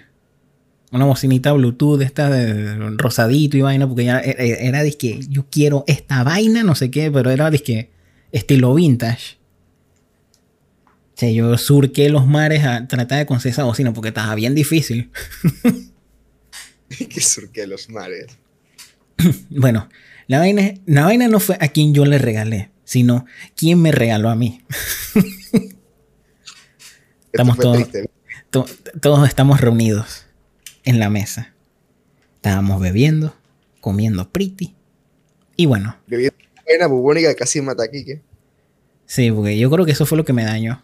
[0.90, 5.84] Una bocinita Bluetooth esta de rosadito y vaina, porque ya era, era disque, yo quiero
[5.86, 7.90] esta vaina, no sé qué, pero era disque
[8.32, 9.36] estilo vintage.
[10.86, 14.54] O sea, yo surqué los mares a tratar de conseguir esa bocina porque estaba bien
[14.54, 15.10] difícil.
[16.88, 18.26] que surque los mares.
[19.50, 19.88] Bueno,
[20.28, 24.30] la vaina, la vaina no fue a quien yo le regalé, sino quién me regaló
[24.30, 24.62] a mí.
[27.32, 27.88] Estamos todos-.
[28.50, 28.66] To-
[29.02, 30.24] todos estamos reunidos
[30.88, 31.52] en la mesa.
[32.36, 33.36] Estábamos bebiendo,
[33.80, 34.74] comiendo pretty.
[35.54, 38.22] Y bueno, Bebiendo buena bubónica que casi mata a Kike.
[39.06, 40.82] sí, porque yo creo que eso fue lo que me dañó.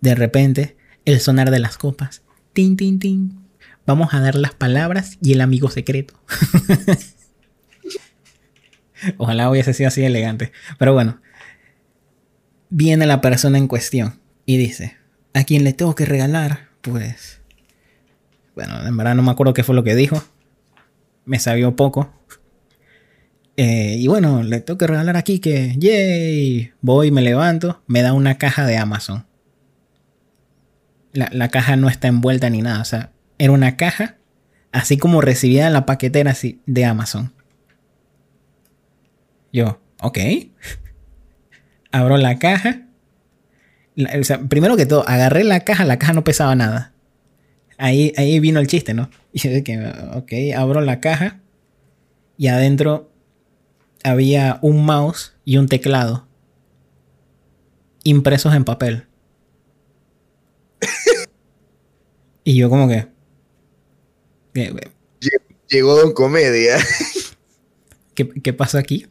[0.00, 2.22] De repente, el sonar de las copas.
[2.52, 3.38] Tin, tin, tin.
[3.86, 6.14] Vamos a dar las palabras y el amigo secreto.
[9.18, 10.52] Ojalá hubiese sido así elegante.
[10.78, 11.20] Pero bueno.
[12.70, 14.96] Viene la persona en cuestión y dice,
[15.34, 16.65] ¿a quién le tengo que regalar?
[16.86, 17.40] Pues...
[18.54, 20.22] Bueno, en verdad no me acuerdo qué fue lo que dijo.
[21.24, 22.12] Me sabió poco.
[23.56, 25.74] Eh, y bueno, le tengo que regalar aquí que...
[25.76, 26.72] ¡Yay!
[26.80, 29.26] Voy, me levanto, me da una caja de Amazon.
[31.12, 32.80] La, la caja no está envuelta ni nada.
[32.80, 34.16] O sea, era una caja
[34.72, 37.32] así como recibida en la paquetera así, de Amazon.
[39.52, 40.18] Yo, ok.
[41.92, 42.85] Abro la caja.
[43.96, 46.92] O sea, primero que todo, agarré la caja, la caja no pesaba nada.
[47.78, 49.10] Ahí, ahí vino el chiste, ¿no?
[49.32, 49.78] Y yo que,
[50.14, 51.40] ok, abro la caja
[52.38, 53.10] y adentro
[54.02, 56.26] había un mouse y un teclado
[58.02, 59.06] impresos en papel.
[62.44, 63.08] y yo como que...
[64.54, 64.72] ¿Qué,
[65.68, 66.78] Llegó Don Comedia.
[68.14, 69.06] qué, qué pasó aquí?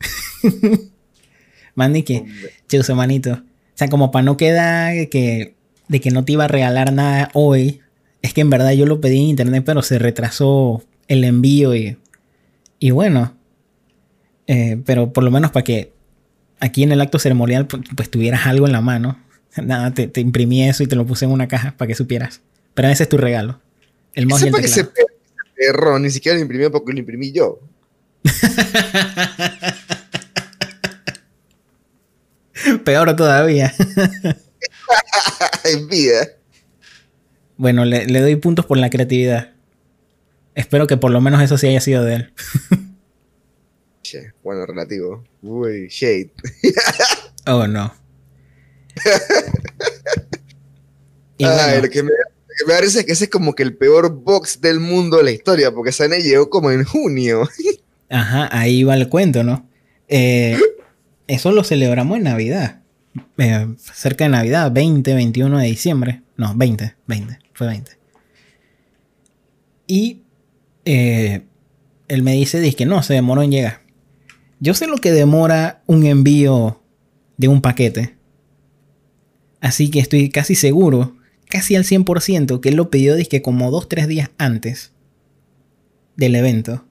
[1.75, 2.25] Mandy que...
[2.67, 3.43] Chuse, manito.
[3.75, 5.53] O sea, como para no quedar que,
[5.89, 7.81] de que no te iba a regalar nada hoy.
[8.21, 11.97] Es que en verdad yo lo pedí en internet, pero se retrasó el envío y,
[12.79, 13.35] y bueno.
[14.47, 15.91] Eh, pero por lo menos para que
[16.61, 19.19] aquí en el acto ceremonial pues, tuvieras algo en la mano.
[19.61, 22.41] Nada, te, te imprimí eso y te lo puse en una caja para que supieras.
[22.73, 23.59] Pero ese es tu regalo.
[24.13, 25.09] El mouse y el Sepa que teclado.
[25.53, 27.59] perro ni siquiera lo imprimió porque lo imprimí yo.
[32.83, 33.73] Peor todavía.
[35.63, 36.27] en vida.
[37.57, 39.51] Bueno, le, le doy puntos por la creatividad.
[40.55, 42.33] Espero que por lo menos eso sí haya sido de él.
[44.01, 45.23] Che, bueno, relativo.
[45.41, 46.31] Uy, shade.
[47.47, 47.93] Oh, no.
[51.37, 53.29] Y Ay, bueno, lo, que me, lo que me da risa es que ese es
[53.29, 56.83] como que el peor box del mundo de la historia, porque Sane llegó como en
[56.85, 57.47] junio.
[58.09, 59.69] ajá, ahí va el cuento, ¿no?
[60.07, 60.57] Eh,
[61.27, 62.81] eso lo celebramos en Navidad.
[63.37, 66.21] Eh, cerca de Navidad, 20, 21 de diciembre.
[66.37, 67.91] No, 20, 20, fue 20.
[69.87, 70.21] Y
[70.85, 71.43] eh,
[72.07, 73.81] él me dice, dice que no, se demoró en llegar.
[74.59, 76.81] Yo sé lo que demora un envío
[77.37, 78.15] de un paquete.
[79.61, 81.15] Así que estoy casi seguro,
[81.49, 84.93] casi al 100% que él lo pidió que como dos, tres días antes
[86.15, 86.85] del evento.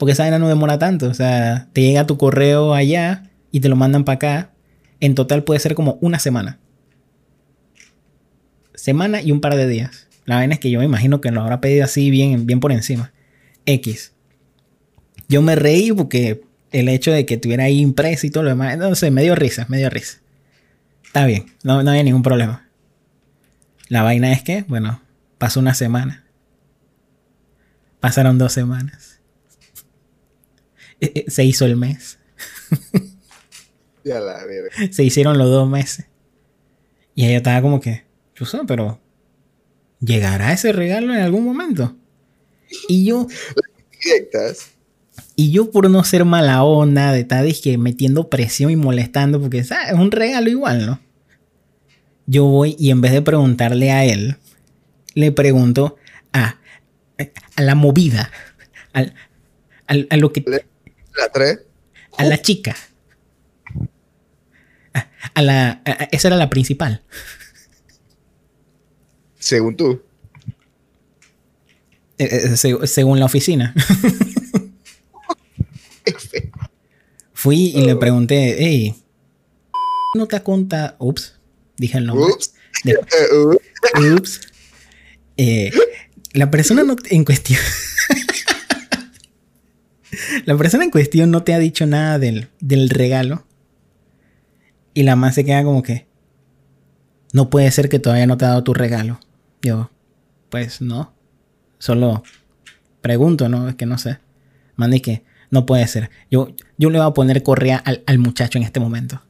[0.00, 1.08] Porque esa vaina no demora tanto.
[1.08, 4.50] O sea, te llega tu correo allá y te lo mandan para acá.
[4.98, 6.58] En total puede ser como una semana.
[8.74, 10.08] Semana y un par de días.
[10.24, 12.72] La vaina es que yo me imagino que lo habrá pedido así bien, bien por
[12.72, 13.12] encima.
[13.66, 14.14] X.
[15.28, 18.78] Yo me reí porque el hecho de que tuviera ahí impreso y todo lo demás,
[18.78, 20.20] no sé, me dio risa, me dio risa.
[21.04, 22.70] Está bien, no, no había ningún problema.
[23.88, 25.02] La vaina es que, bueno,
[25.36, 26.24] pasó una semana.
[28.00, 29.19] Pasaron dos semanas.
[31.28, 32.18] Se hizo el mes.
[34.04, 34.40] Ya la
[34.90, 36.06] Se hicieron los dos meses.
[37.14, 39.00] Y ella estaba como que, chuzo, pero
[40.00, 41.96] ¿llegará ese regalo en algún momento?
[42.88, 43.26] Y yo.
[45.36, 49.58] Y yo por no ser mala onda, de estar que metiendo presión y molestando, porque
[49.58, 51.00] es un regalo igual, ¿no?
[52.26, 54.36] Yo voy y en vez de preguntarle a él,
[55.14, 55.96] le pregunto
[56.32, 56.58] a,
[57.56, 58.30] a la movida,
[58.92, 60.44] a lo que...
[61.20, 61.60] ¿La tres?
[62.16, 62.74] A la chica.
[65.34, 65.82] A, la...
[66.10, 67.02] esa era la principal.
[69.38, 70.02] Según tú.
[72.16, 73.74] Eh, eh, según la oficina.
[77.34, 78.94] Fui y le pregunté, hey,
[80.14, 80.96] ¿no te contado?
[80.98, 81.38] Ups,
[81.76, 82.32] dije el nombre.
[82.32, 82.54] Ups.
[84.16, 84.40] ups.
[85.36, 85.70] Eh,
[86.32, 87.60] la persona en cuestión.
[90.44, 93.44] La persona en cuestión no te ha dicho nada del, del regalo.
[94.94, 96.06] Y la más se queda como que.
[97.32, 99.20] No puede ser que todavía no te ha dado tu regalo.
[99.62, 99.90] Yo,
[100.48, 101.14] pues no.
[101.78, 102.22] Solo
[103.00, 103.68] pregunto, ¿no?
[103.68, 104.18] Es que no sé.
[104.76, 106.10] Mande que no puede ser.
[106.30, 109.20] Yo, yo le voy a poner correa al, muchacho en este momento.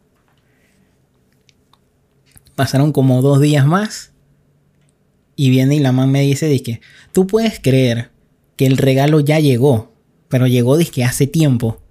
[2.55, 4.13] Pasaron como dos días más.
[5.37, 6.81] Y viene y la mamá me dice, que
[7.13, 8.11] tú puedes creer
[8.57, 9.90] que el regalo ya llegó.
[10.31, 11.83] Pero llegó que hace tiempo.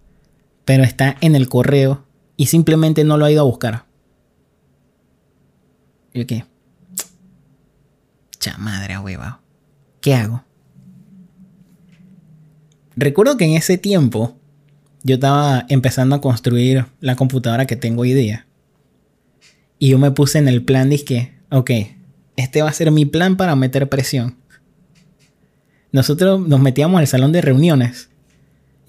[0.65, 2.05] Pero está en el correo.
[2.35, 3.85] Y simplemente no lo ha ido a buscar.
[6.13, 6.45] ¿Y qué?
[8.39, 9.41] Chamadre, hueva.
[10.01, 10.43] ¿Qué hago?
[12.95, 14.37] Recuerdo que en ese tiempo
[15.03, 18.47] yo estaba empezando a construir la computadora que tengo hoy día.
[19.77, 21.71] Y yo me puse en el plan que, ok,
[22.35, 24.37] este va a ser mi plan para meter presión.
[25.91, 28.08] Nosotros nos metíamos al salón de reuniones.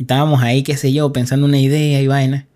[0.01, 2.49] Y estábamos ahí, qué sé yo, pensando una idea y vaina.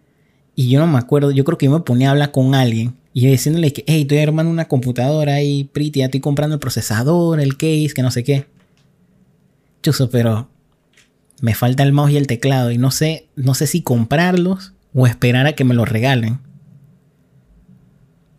[0.54, 2.94] Y yo no me acuerdo, yo creo que yo me ponía a hablar con alguien.
[3.12, 6.60] Y yo diciéndole que, hey, estoy armando una computadora y pretty, ya estoy comprando el
[6.60, 8.46] procesador, el case, que no sé qué.
[9.82, 10.48] Chuso, pero
[11.42, 15.06] me falta el mouse y el teclado y no sé, no sé si comprarlos o
[15.06, 16.38] esperar a que me los regalen.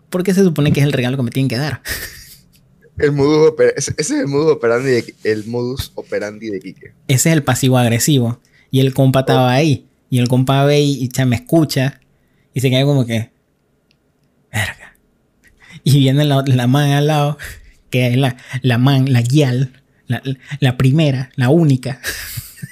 [0.09, 1.83] Porque se supone que es el regalo que me tienen que dar.
[2.97, 6.93] El modus ese es el modus operandi de, el modus operandi de Quique.
[7.09, 8.39] Ese es el pasivo agresivo.
[8.75, 9.87] Y el compa estaba ahí.
[10.09, 12.01] Y el compa ve y, ya me escucha.
[12.53, 13.31] Y se queda como que.
[14.51, 14.97] Verga.
[15.85, 17.37] Y viene la, la man al lado.
[17.89, 19.81] Que es la, la man, la guial.
[20.07, 20.21] La,
[20.59, 22.01] la primera, la única.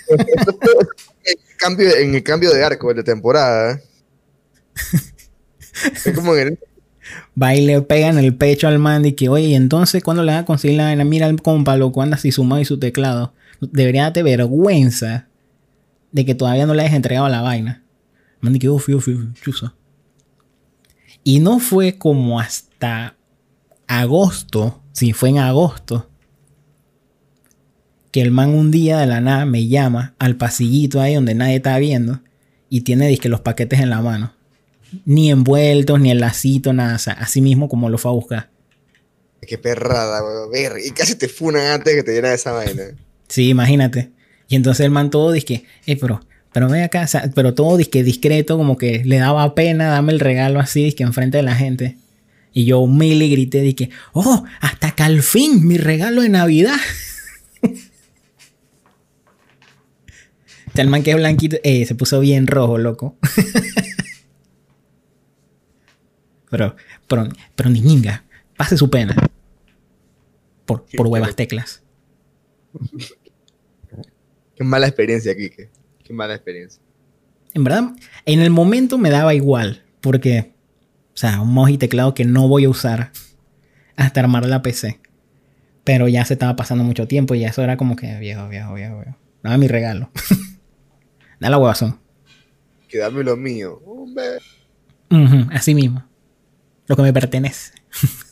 [1.58, 3.80] cambio, en el cambio de arco de temporada.
[6.06, 6.58] es como que...
[7.42, 10.34] Va y le pega en el pecho al man y que, oye, entonces cuando le
[10.34, 13.34] va a conseguir la vaina, mira al compa, loco, anda así sumado y su teclado.
[13.62, 15.30] Debería darte vergüenza
[16.14, 17.84] de que todavía no le hayas entregado la vaina.
[18.40, 19.10] Man, que, uf, uf,
[19.42, 19.76] chuso.
[21.24, 23.18] Y no fue como hasta
[23.88, 26.10] agosto, si fue en agosto,
[28.12, 31.56] que el man un día de la nada me llama al pasillito ahí donde nadie
[31.56, 32.22] está viendo
[32.70, 34.34] y tiene disque los paquetes en la mano.
[35.06, 36.96] Ni envueltos, ni el lacito, nada.
[37.18, 38.50] así mismo como lo fue a buscar.
[39.42, 40.22] Qué perrada,
[40.52, 40.74] ver.
[40.86, 42.84] Y casi te funan antes de que te diera esa vaina.
[43.28, 44.12] Sí, imagínate.
[44.48, 48.58] Y entonces el man todo disque, eh, pero, pero ve acá, pero todo disque discreto,
[48.58, 51.98] como que le daba pena dame el regalo así, disque enfrente de la gente.
[52.52, 56.78] Y yo mil y grité, dije, oh, hasta que al fin mi regalo de Navidad.
[60.76, 63.18] el man que es blanquito, eh, se puso bien rojo, loco.
[66.52, 66.76] pero,
[67.08, 68.24] pero, pero niñinga,
[68.56, 69.16] pase su pena.
[70.66, 71.82] Por, por huevas teclas.
[74.64, 75.70] Qué mala experiencia, Kike.
[76.06, 76.82] Qué mala experiencia.
[77.54, 77.90] En verdad,
[78.26, 79.84] en el momento me daba igual.
[80.00, 80.54] Porque,
[81.14, 83.12] o sea, un mouse y teclado que no voy a usar
[83.98, 85.02] hasta armar la PC.
[85.84, 88.74] Pero ya se estaba pasando mucho tiempo y ya eso era como que viejo, viejo,
[88.74, 89.18] viejo, viejo.
[89.44, 90.10] Nada, mi regalo.
[91.42, 92.00] Da la huevazón.
[92.88, 93.82] Que dame lo mío.
[93.86, 94.38] Hombre.
[95.52, 96.08] así mismo.
[96.88, 97.74] Lo que me pertenece.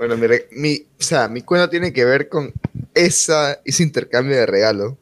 [0.00, 2.54] Bueno, mi, mi, o sea, mi cuento tiene que ver con
[2.94, 4.96] esa, ese intercambio de regalo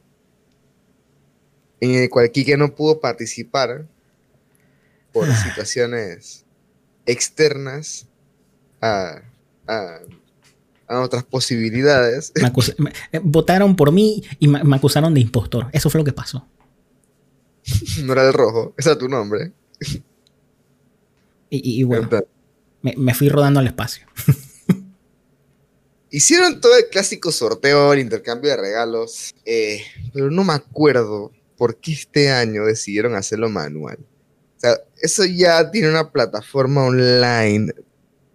[1.79, 3.85] en el cual Kike no pudo participar
[5.13, 5.35] por Ah.
[5.41, 6.43] situaciones
[7.05, 8.07] externas
[8.81, 9.21] a,
[9.67, 9.99] a,
[10.89, 12.33] a otras posibilidades.
[12.35, 15.67] Me acus- me- eh, votaron por mí y me, me acusaron de impostor.
[15.71, 16.45] Eso fue lo que pasó.
[18.03, 19.53] no era el rojo, ese era tu nombre.
[21.49, 22.09] Y, y- y bueno,
[22.81, 24.05] me fui rodando al espacio.
[26.11, 29.81] Hicieron todo el clásico sorteo, el intercambio de regalos, eh,
[30.11, 33.99] pero no me acuerdo por qué este año decidieron hacerlo manual.
[34.57, 37.73] O sea, eso ya tiene una plataforma online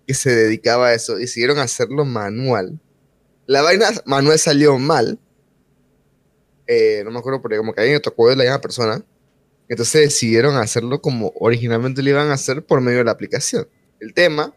[0.07, 1.17] que se dedicaba a eso.
[1.17, 2.79] Decidieron hacerlo manual.
[3.47, 5.19] La vaina manual salió mal.
[6.67, 9.05] Eh, no me acuerdo porque como que alguien tocó de la misma persona.
[9.69, 13.67] Entonces decidieron hacerlo como originalmente lo iban a hacer por medio de la aplicación.
[14.01, 14.55] El tema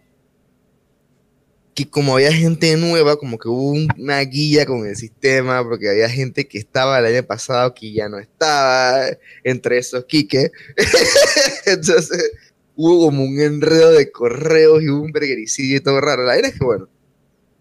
[1.78, 5.88] que como había gente nueva, como que hubo un- una guía con el sistema, porque
[5.88, 9.06] había gente que estaba el año pasado que ya no estaba,
[9.44, 10.52] entre esos Quique.
[11.68, 12.32] Entonces
[12.76, 16.24] hubo como un enredo de correos y un bergericidio y todo raro.
[16.24, 16.90] La verdad es que, bueno,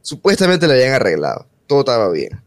[0.01, 2.41] supuestamente lo habían arreglado, todo estaba bien.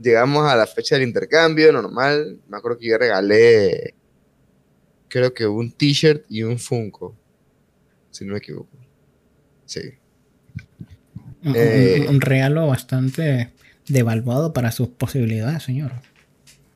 [0.00, 2.38] Llegamos a la fecha del intercambio, normal.
[2.48, 3.94] Me acuerdo que yo regalé,
[5.08, 7.16] creo que un t-shirt y un Funko,
[8.12, 8.70] si no me equivoco.
[9.66, 9.80] Sí.
[11.44, 12.06] Un, Eh.
[12.08, 13.52] un regalo bastante
[13.86, 15.92] devaluado para sus posibilidades, señor.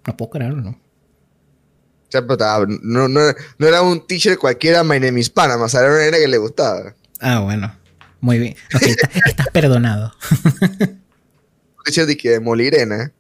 [0.06, 0.70] No puedo creerlo.
[0.70, 3.20] O sea, pero estaba- no, no,
[3.58, 6.28] no era un t-shirt cualquiera, My Name is Panama, o sea, era una nena que
[6.28, 6.94] le gustaba.
[7.20, 7.74] Ah, bueno.
[8.20, 8.56] Muy bien.
[8.80, 10.12] Está- estás perdonado.
[10.80, 13.12] Un t-shirt de que Molirena.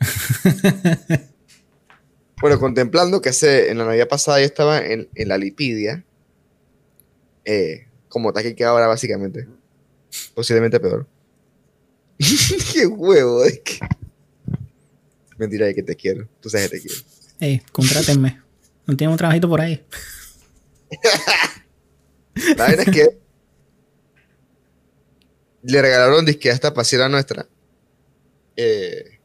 [2.40, 6.04] bueno, contemplando que hace, en la Navidad pasada yo estaba en, en la Lipidia,
[7.44, 9.46] eh, como está que ahora básicamente,
[10.34, 11.06] posiblemente peor.
[12.72, 13.78] Qué huevo, es que...
[15.38, 17.02] Mentira de que te quiero, tú sabes que te quiero.
[17.40, 18.40] Ey, contrátenme.
[18.86, 19.84] ¿No tiene un trabajito por ahí?
[22.56, 23.18] La verdad es que
[25.62, 27.46] le regalaron disque a esta pasiera nuestra
[28.56, 29.18] eh,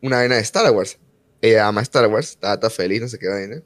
[0.00, 0.98] una vaina de Star Wars.
[1.40, 3.62] Ella ama Star Wars, estaba, está feliz, no sé qué vaina.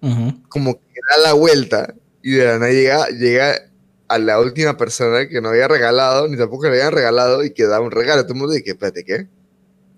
[0.00, 0.42] Ujú.
[0.48, 3.69] Como que da la vuelta y de la nada llega, llega
[4.10, 7.66] a la última persona que no había regalado, ni tampoco le habían regalado y que
[7.66, 8.22] da un regalo.
[8.22, 9.28] Todo el mundo dice, espérate, ¿qué?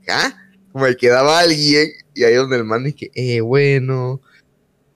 [0.06, 0.36] ¿Ah?
[0.70, 4.20] Como el que daba a alguien y ahí donde el man dice, eh, bueno,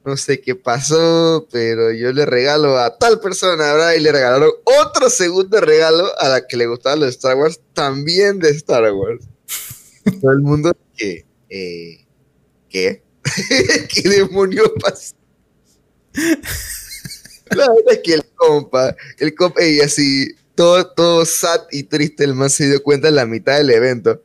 [0.05, 3.95] no sé qué pasó, pero yo le regalo a tal persona, ¿verdad?
[3.95, 8.39] Y le regalaron otro segundo regalo a la que le gustaba los Star Wars, también
[8.39, 9.25] de Star Wars.
[10.21, 12.05] Todo el mundo que, eh,
[12.69, 13.03] ¿qué?
[13.89, 15.15] ¿Qué demonios pasó?
[17.51, 22.25] La verdad es que el compa, el compa, y así, todo, todo sad y triste,
[22.25, 24.23] el man se dio cuenta en la mitad del evento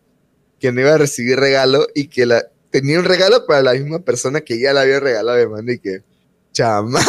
[0.59, 3.99] que no iba a recibir regalo y que la, tenía un regalo para la misma
[3.99, 6.03] persona que ya le había regalado, hermano, y que,
[6.51, 7.03] chama,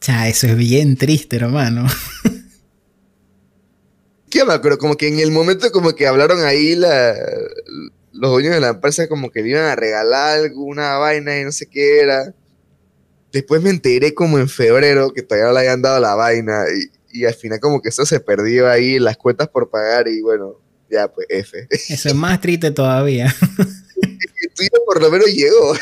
[0.00, 1.86] Cha, eso es bien triste, hermano.
[4.30, 4.78] ¿qué me acuerdo?
[4.78, 7.14] Como que en el momento como que hablaron ahí la,
[8.12, 11.52] los dueños de la empresa como que le iban a regalar alguna vaina y no
[11.52, 12.34] sé qué era.
[13.36, 17.20] Después me enteré como en febrero que todavía no le habían dado la vaina y,
[17.20, 20.58] y al final como que eso se perdió ahí, las cuentas por pagar y bueno,
[20.90, 21.68] ya pues F.
[21.70, 23.26] Eso es más triste todavía.
[24.02, 25.74] El tuyo por lo menos llegó.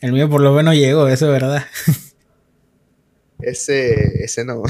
[0.00, 1.66] El mío por lo menos llegó, eso es verdad.
[3.42, 4.62] Ese, ese no.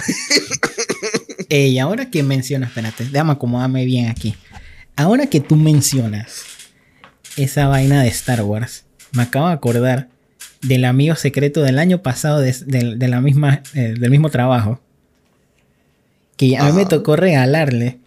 [1.50, 4.34] Ey, ahora que mencionas, espérate, déjame acomodarme bien aquí.
[4.96, 6.42] Ahora que tú mencionas
[7.36, 10.08] esa vaina de Star Wars, me acabo de acordar
[10.62, 14.80] del amigo secreto del año pasado de, de- de la misma, eh, del mismo trabajo.
[16.36, 16.88] Que a mí me Ajá.
[16.88, 17.98] tocó regalarle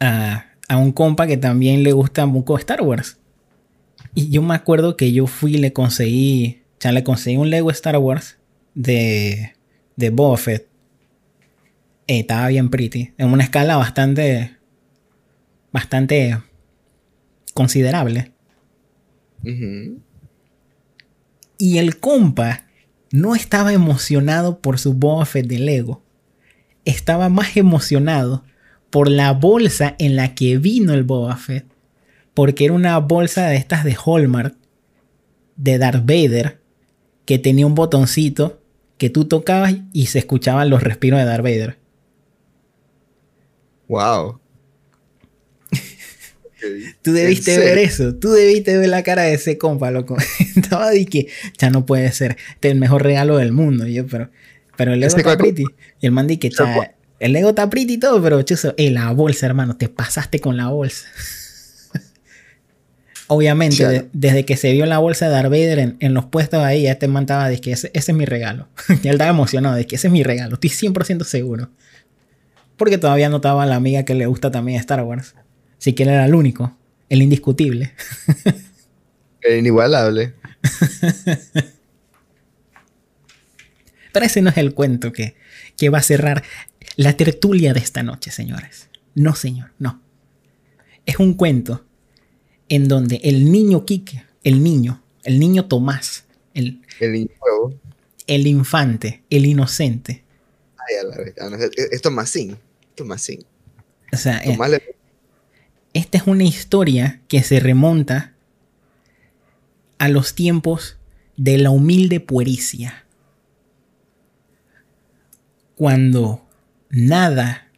[0.00, 3.18] a, a un compa que también le gusta mucho Star Wars.
[4.14, 7.50] Y yo me acuerdo que yo fui y le conseguí, o sea, le conseguí un
[7.50, 8.38] Lego Star Wars
[8.74, 9.52] de,
[9.96, 10.66] de Boba Fett.
[12.08, 13.12] Eh, estaba bien pretty.
[13.16, 14.56] En una escala bastante.
[15.72, 16.38] Bastante.
[17.54, 18.32] considerable.
[21.62, 22.64] Y el compa
[23.12, 26.02] no estaba emocionado por su Boba Fett de Lego.
[26.84, 28.42] Estaba más emocionado
[28.90, 31.64] por la bolsa en la que vino el Boba Fett.
[32.34, 34.56] Porque era una bolsa de estas de Hallmark.
[35.54, 36.60] De Darth Vader.
[37.26, 38.60] Que tenía un botoncito
[38.98, 41.78] que tú tocabas y se escuchaban los respiros de Darth Vader.
[43.86, 44.40] Wow.
[47.02, 48.14] Tú debiste ¿En ver eso.
[48.14, 50.16] Tú debiste ver la cara de ese compa, loco.
[50.56, 52.36] Estaba de que ya no puede ser.
[52.54, 53.86] Este es el mejor regalo del mundo.
[53.86, 54.30] Y yo, pero,
[54.76, 55.64] pero el Lego ¿Ese está pretty.
[56.00, 56.50] Y el man di que.
[57.18, 60.56] El Lego está pretty y todo, pero chuzo, eh, la bolsa, hermano, te pasaste con
[60.56, 61.06] la bolsa.
[63.28, 66.62] Obviamente, de- desde que se vio la bolsa de Darth Vader en, en los puestos
[66.62, 68.68] ahí, ya este man estaba de que ese, ese es mi regalo.
[69.02, 71.70] ya él estaba emocionado de que ese es mi regalo, estoy 100% seguro.
[72.76, 75.34] Porque todavía no estaba la amiga que le gusta también Star Wars.
[75.82, 76.76] Así que él era el único,
[77.08, 77.92] el indiscutible.
[79.40, 80.34] El inigualable.
[84.12, 85.34] Pero ese no es el cuento que,
[85.76, 86.44] que va a cerrar
[86.94, 88.88] la tertulia de esta noche, señores.
[89.16, 90.00] No, señor, no.
[91.06, 91.84] Es un cuento
[92.68, 96.24] en donde el niño Quique, el niño, el niño Tomás,
[96.54, 100.22] el, El infante, el inocente.
[100.88, 101.16] Ay, a la
[101.56, 101.70] vez.
[101.76, 102.56] Es- es Tomasín.
[102.94, 103.44] Tomasín.
[104.12, 104.94] O sea, eh, Tomás le-
[105.94, 108.32] esta es una historia que se remonta
[109.98, 110.96] a los tiempos
[111.36, 113.04] de la humilde puericia.
[115.76, 116.44] Cuando
[116.90, 117.68] nada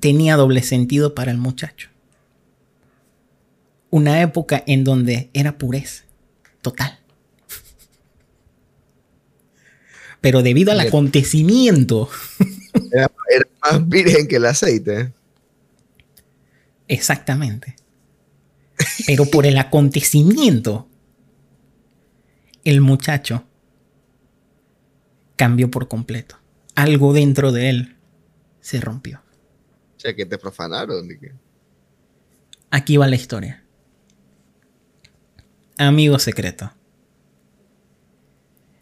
[0.00, 1.88] tenía doble sentido para el muchacho.
[3.90, 6.04] Una época en donde era pureza
[6.60, 6.98] total.
[10.20, 12.08] Pero debido al acontecimiento
[12.92, 15.12] era, era más virgen que el aceite.
[16.88, 17.76] Exactamente.
[19.06, 20.88] Pero por el acontecimiento,
[22.64, 23.44] el muchacho
[25.36, 26.36] cambió por completo.
[26.74, 27.96] Algo dentro de él
[28.60, 29.22] se rompió.
[29.96, 31.08] O sea, que te profanaron.
[32.70, 33.64] Aquí va la historia.
[35.78, 36.72] Amigo secreto.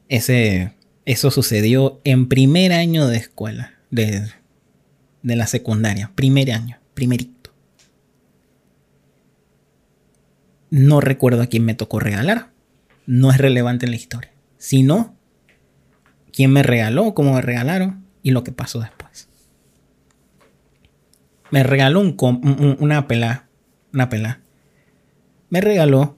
[0.09, 0.75] Ese,
[1.05, 4.31] eso sucedió en primer año de escuela, de,
[5.23, 6.13] de la secundaria.
[6.15, 7.42] Primer año, primerito.
[10.73, 12.49] No recuerdo a quién me tocó regalar.
[13.05, 14.33] No es relevante en la historia.
[14.57, 15.15] Sino
[16.33, 19.29] quién me regaló, cómo me regalaron y lo que pasó después.
[21.51, 22.17] Me regaló un
[22.81, 23.49] una pela.
[23.93, 24.41] Una pela.
[25.51, 26.17] Me regaló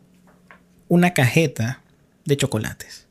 [0.87, 1.83] una cajeta
[2.25, 3.09] de chocolates.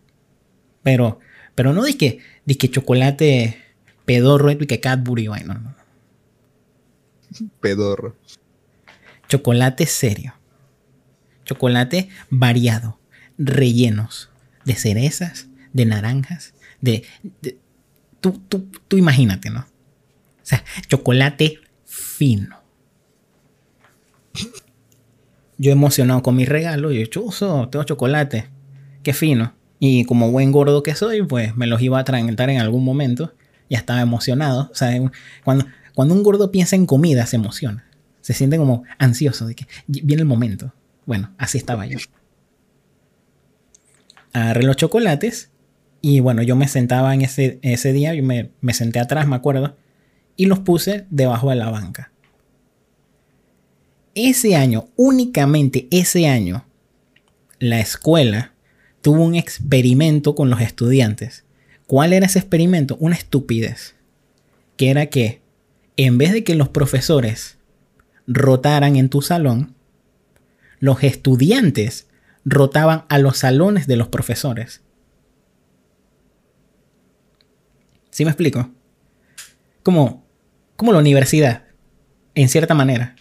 [0.82, 1.20] Pero,
[1.56, 2.20] pero no dije
[2.58, 3.58] que chocolate
[4.06, 5.76] pedorro y que Cadbury, ay, no, no, no.
[7.60, 8.16] Pedorro.
[9.28, 10.36] Chocolate serio.
[11.46, 13.00] Chocolate variado.
[13.38, 14.30] Rellenos.
[14.66, 17.04] De cerezas, de naranjas, de...
[18.22, 19.62] tú, tú, tú imagínate, ¿no?
[19.62, 22.62] O sea, chocolate fino.
[25.58, 28.50] Yo emocionado con mi regalo, yo chuzo, tengo chocolate.
[29.04, 29.54] Qué fino.
[29.80, 33.34] Y como buen gordo que soy, pues me los iba a atragantar en algún momento.
[33.70, 34.70] Ya estaba emocionado.
[34.72, 34.92] O sea,
[35.44, 37.86] cuando, cuando un gordo piensa en comida, se emociona.
[38.22, 40.74] Se siente como ansioso de que viene el momento.
[41.06, 41.98] Bueno, así estaba yo.
[44.34, 45.52] Agarré los chocolates
[46.02, 49.36] y bueno, yo me sentaba en ese, ese día, yo me, me senté atrás, me
[49.36, 49.78] acuerdo,
[50.36, 52.12] y los puse debajo de la banca.
[54.16, 56.66] Ese año, únicamente ese año,
[57.60, 58.54] la escuela
[59.02, 61.46] tuvo un experimento con los estudiantes.
[61.88, 62.98] ¿Cuál era ese experimento?
[63.00, 63.96] Una estupidez.
[64.78, 65.42] Que era que,
[65.98, 67.58] en vez de que los profesores
[68.28, 69.76] rotaran en tu salón,
[70.84, 72.10] los estudiantes
[72.44, 74.82] rotaban a los salones de los profesores.
[78.10, 78.70] ¿Sí me explico?
[79.82, 80.26] Como,
[80.76, 81.64] como la universidad,
[82.36, 83.16] en cierta manera.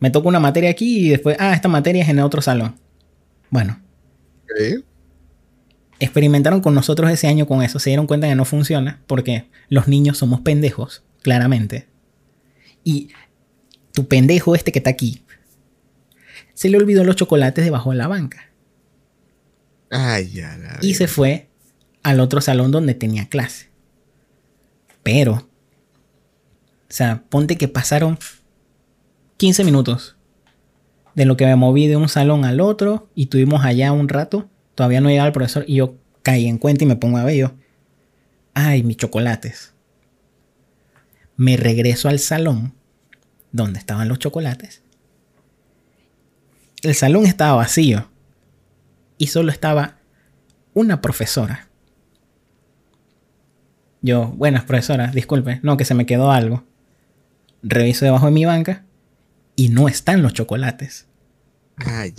[0.00, 2.76] Me toca una materia aquí y después, ah, esta materia es en el otro salón.
[3.50, 3.82] Bueno,
[4.44, 4.82] Ok.
[6.00, 9.88] experimentaron con nosotros ese año con eso, se dieron cuenta que no funciona porque los
[9.88, 11.86] niños somos pendejos, claramente.
[12.82, 13.10] Y
[13.92, 15.22] tu pendejo este que está aquí,
[16.58, 18.48] se le olvidó los chocolates debajo de la banca
[19.90, 21.48] Ay, ya la y se fue
[22.02, 23.68] al otro salón donde tenía clase.
[25.02, 25.46] Pero, o
[26.88, 28.18] sea, ponte que pasaron
[29.38, 30.16] 15 minutos
[31.14, 34.48] de lo que me moví de un salón al otro y tuvimos allá un rato.
[34.74, 37.36] Todavía no llegaba el profesor y yo caí en cuenta y me pongo a ver
[37.36, 37.52] yo.
[38.52, 39.72] Ay, mis chocolates.
[41.36, 42.74] Me regreso al salón
[43.52, 44.82] donde estaban los chocolates.
[46.82, 48.08] El salón estaba vacío
[49.16, 49.98] y solo estaba
[50.74, 51.68] una profesora.
[54.00, 56.64] Yo, buenas profesora, disculpe, no, que se me quedó algo.
[57.62, 58.84] Reviso debajo de mi banca
[59.56, 61.08] y no están los chocolates.
[61.76, 62.14] Ay,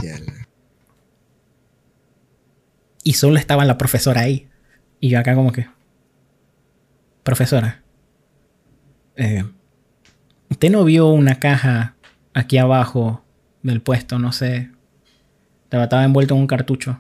[3.03, 4.49] Y solo estaba la profesora ahí.
[4.99, 5.67] Y yo acá como que...
[7.23, 7.81] Profesora.
[9.15, 9.45] eh,
[10.49, 11.95] ¿Usted no vio una caja
[12.33, 13.23] aquí abajo
[13.63, 14.19] del puesto?
[14.19, 14.71] No sé.
[15.69, 16.99] Estaba envuelto en un cartucho.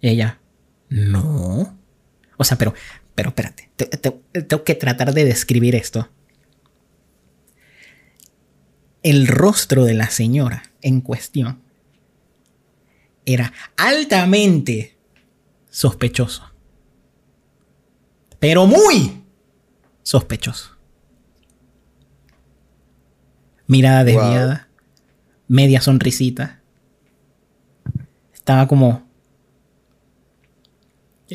[0.00, 0.40] Y ella...
[0.88, 1.78] No.
[2.36, 2.74] O sea, pero...
[3.14, 3.70] Pero espérate,
[4.46, 6.08] tengo que tratar de describir esto.
[9.02, 11.60] El rostro de la señora en cuestión
[13.26, 14.96] era altamente
[15.68, 16.50] sospechoso.
[18.38, 19.22] Pero muy
[20.02, 20.78] sospechoso.
[23.66, 24.69] Mirada desviada,
[25.50, 26.60] media sonrisita.
[28.32, 29.04] Estaba como...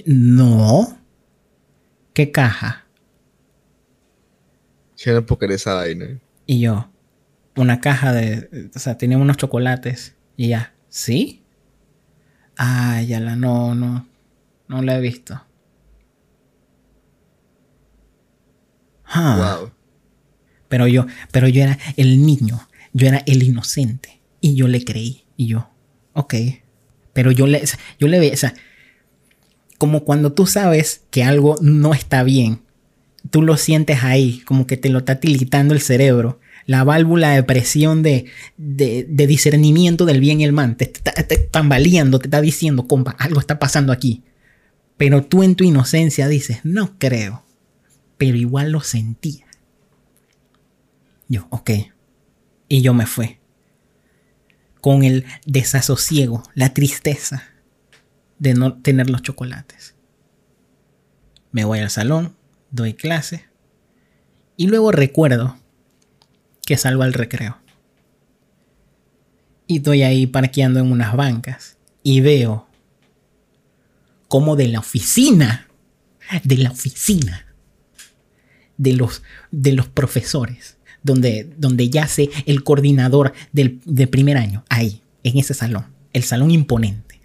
[0.05, 0.97] No.
[2.13, 2.85] ¿Qué caja?
[4.95, 6.17] Yo no esa vaina.
[6.45, 6.89] Y yo,
[7.57, 8.69] una caja de...
[8.73, 10.15] O sea, tenía unos chocolates.
[10.37, 11.43] Y ya, ¿sí?
[12.57, 14.07] Ah, ya la no, no.
[14.69, 15.41] No la he visto.
[19.13, 19.71] Wow.
[20.69, 22.59] Pero yo, pero yo era el niño,
[22.95, 25.69] yo era el inocente y yo le creí y yo,
[26.13, 26.33] ok.
[27.11, 27.61] Pero yo le,
[27.99, 28.53] yo le veía, o sea,
[29.77, 32.61] como cuando tú sabes que algo no está bien,
[33.31, 36.39] tú lo sientes ahí, como que te lo está tilitando el cerebro.
[36.67, 41.13] La válvula de presión de, de, discernimiento del bien y el mal te está
[41.51, 44.23] tambaleando, te está diciendo, compa, algo está pasando aquí.
[44.95, 47.43] Pero tú en tu inocencia dices, no creo.
[48.17, 49.45] Pero igual lo sentía.
[51.27, 51.71] Yo, ok.
[52.67, 53.37] Y yo me fui.
[54.81, 57.43] Con el desasosiego, la tristeza
[58.39, 59.95] de no tener los chocolates.
[61.51, 62.35] Me voy al salón,
[62.71, 63.45] doy clase.
[64.57, 65.57] Y luego recuerdo
[66.65, 67.59] que salgo al recreo.
[69.67, 71.77] Y estoy ahí parqueando en unas bancas.
[72.03, 72.67] Y veo
[74.27, 75.67] como de la oficina,
[76.43, 77.45] de la oficina,
[78.77, 85.01] de los, de los profesores, donde, donde yace el coordinador del, del primer año, ahí,
[85.23, 87.21] en ese salón, el salón imponente.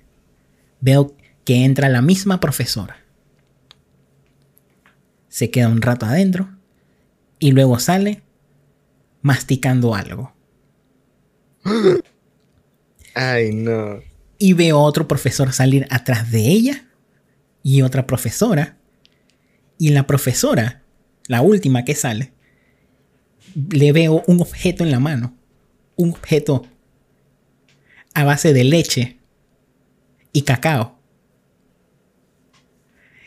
[0.81, 2.99] Veo que entra la misma profesora.
[5.28, 6.51] Se queda un rato adentro
[7.39, 8.22] y luego sale
[9.22, 10.35] masticando algo.
[13.14, 14.01] Ay, no.
[14.39, 16.85] Y veo a otro profesor salir atrás de ella
[17.62, 18.76] y otra profesora.
[19.78, 20.83] Y la profesora,
[21.28, 22.35] la última que sale,
[23.55, 25.36] le veo un objeto en la mano.
[25.96, 26.66] Un objeto
[28.14, 29.18] a base de leche
[30.32, 30.98] y cacao.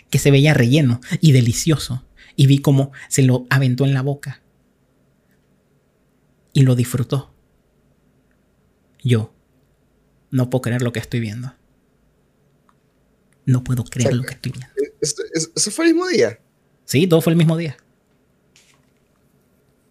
[0.09, 2.05] Que se veía relleno y delicioso.
[2.35, 4.41] Y vi cómo se lo aventó en la boca.
[6.53, 7.33] Y lo disfrutó.
[9.03, 9.33] Yo
[10.31, 11.53] no puedo creer lo que estoy viendo.
[13.45, 14.73] No puedo creer lo que estoy viendo.
[15.01, 16.39] ¿Eso fue el mismo día?
[16.85, 17.77] Sí, todo fue el mismo día.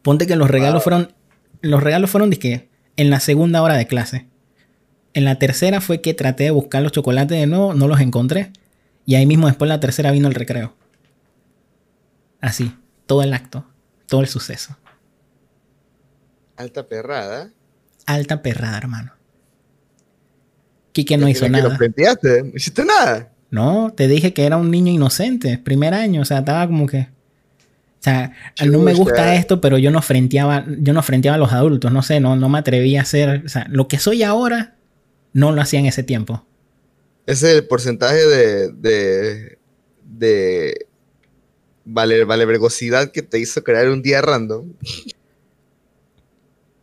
[0.03, 1.15] Ponte que los regalos fueron.
[1.61, 4.27] Los regalos fueron de que en la segunda hora de clase.
[5.15, 8.53] En la tercera fue que traté de buscar los chocolates de nuevo, no los encontré.
[9.05, 10.75] Y ahí mismo después la tercera vino el recreo.
[12.41, 12.77] Así,
[13.07, 13.67] todo el acto,
[14.07, 14.77] todo el suceso.
[16.57, 17.51] Alta perrada.
[18.07, 19.13] Alta perrada, hermano.
[20.93, 21.79] Quique no hizo nada.
[21.79, 23.33] ¿No hiciste nada?
[23.51, 27.09] No, te dije que era un niño inocente, primer año, o sea, estaba como que...
[28.03, 28.33] O sea,
[28.67, 32.03] no me gusta esto, pero yo no frenteaba, yo no frenteaba a los adultos, no
[32.03, 34.75] sé, no, no me atreví a hacer, o sea, lo que soy ahora,
[35.33, 36.45] no lo hacía en ese tiempo.
[37.27, 39.59] Ese es el porcentaje de, de,
[40.03, 40.87] de
[41.85, 42.27] vale,
[43.13, 44.73] que te hizo crear un día random.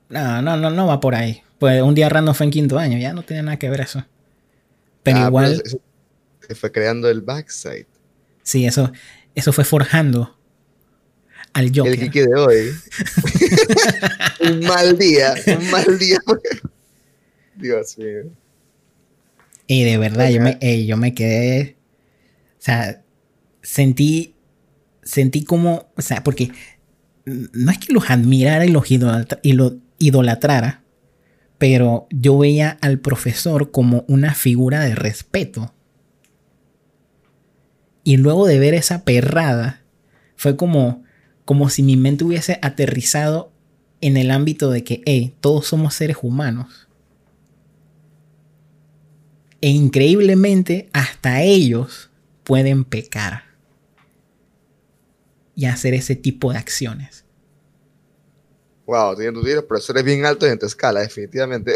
[0.08, 1.42] No, no, no, no va por ahí.
[1.60, 4.06] Pues un día random fue en quinto año, ya no tiene nada que ver eso.
[5.04, 5.62] Pero ah, igual
[6.56, 7.88] fue creando el backside.
[8.42, 8.94] Sí, eso,
[9.36, 10.39] eso fue forjando
[11.54, 11.94] al Joker.
[11.94, 12.72] El Kiki de hoy.
[14.42, 16.20] un mal día, un mal día.
[17.56, 18.32] Dios mío.
[19.68, 21.78] Y de verdad, yo, me, yo me quedé.
[22.54, 23.04] O sea,
[23.62, 24.36] sentí.
[25.04, 25.92] Sentí como.
[25.96, 26.52] O sea, porque
[27.26, 30.84] no es que los admirara y los y lo idolatrara,
[31.58, 35.74] pero yo veía al profesor como una figura de respeto.
[38.04, 39.84] Y luego de ver esa perrada,
[40.36, 41.04] fue como,
[41.50, 43.52] como si mi mente hubiese aterrizado
[44.02, 46.88] en el ámbito de que, hey, todos somos seres humanos.
[49.60, 52.12] E increíblemente, hasta ellos
[52.44, 53.46] pueden pecar
[55.56, 57.26] y hacer ese tipo de acciones.
[58.86, 61.74] Wow, teniendo los profesores bien altos en tu escala, definitivamente.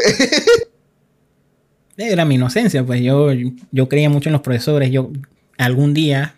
[1.96, 3.30] Era mi inocencia, pues yo,
[3.72, 4.92] yo creía mucho en los profesores.
[4.92, 5.10] Yo,
[5.58, 6.36] algún día,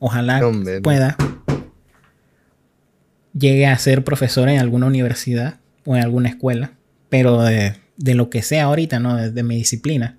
[0.00, 0.40] ojalá
[0.82, 1.16] pueda,
[3.38, 6.72] llegue a ser profesor en alguna universidad o en alguna escuela,
[7.08, 9.16] pero de, lo que sea ahorita, ¿no?
[9.16, 10.18] De, mi disciplina.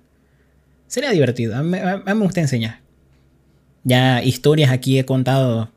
[0.86, 1.56] Sería divertido.
[1.56, 2.80] A mí, me gusta enseñar.
[3.84, 5.70] Ya historias aquí he contado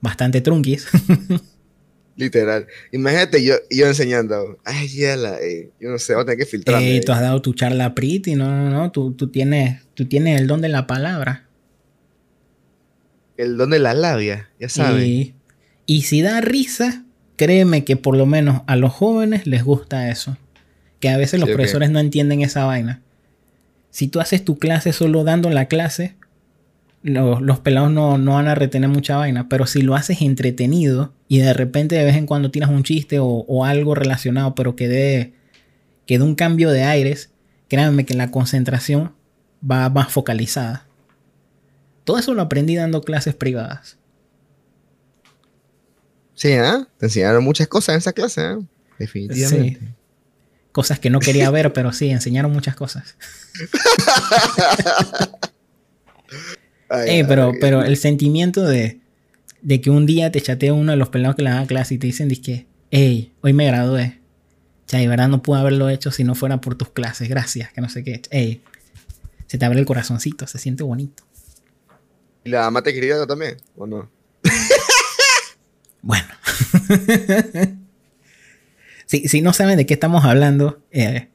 [0.00, 0.86] bastante trunquis.
[2.16, 2.66] Literal.
[2.92, 4.58] Imagínate yo, yo enseñando.
[4.64, 6.82] Ay, ya la, eh, yo no sé, voy a tener que filtrar.
[6.82, 8.90] Eh, tú has dado tu charla pretty, no, no, no.
[8.90, 11.48] Tú, tú, tienes, tú tienes el don de la palabra.
[13.38, 15.06] El don de la labia, ya sabes.
[15.06, 15.34] Y,
[15.90, 17.02] y si da risa,
[17.34, 20.36] créeme que por lo menos a los jóvenes les gusta eso.
[21.00, 23.02] Que a veces los Sí, profesores no entienden esa vaina.
[23.90, 26.14] Si tú haces tu clase solo dando la clase,
[27.02, 29.48] los, los pelados no, no van a retener mucha vaina.
[29.48, 33.18] Pero si lo haces entretenido y de repente de vez en cuando tiras un chiste
[33.18, 35.32] o, o algo relacionado, pero que dé,
[36.06, 37.32] que un cambio de aires,
[37.66, 39.10] créanme que la concentración
[39.68, 40.86] va más focalizada.
[42.04, 43.98] Todo eso lo aprendí dando clases privadas.
[46.40, 46.88] Sí, ¿ah?
[46.96, 48.58] Te enseñaron muchas cosas en esa clase, ¿ah?
[48.98, 49.78] Definitivamente.
[49.78, 49.88] Sí.
[50.72, 53.14] Cosas que no quería ver, pero sí, enseñaron muchas cosas.
[57.06, 58.98] Eh, pero, pero el sentimiento de,
[59.62, 61.98] de que un día te chatea uno de los pelados que le da clase y
[61.98, 64.20] te dicen, que, hey, hoy me gradué.
[64.88, 67.28] Chay, verdad no pude haberlo hecho si no fuera por tus clases.
[67.28, 68.22] Gracias, que no sé qué.
[68.30, 68.60] Ey,
[69.46, 71.22] se te abre el corazoncito, se siente bonito.
[72.42, 73.56] ¿Y la mamá te quería también?
[73.76, 74.10] ¿O no?
[76.02, 76.26] Bueno.
[79.06, 81.28] si, si no saben de qué estamos hablando, eh,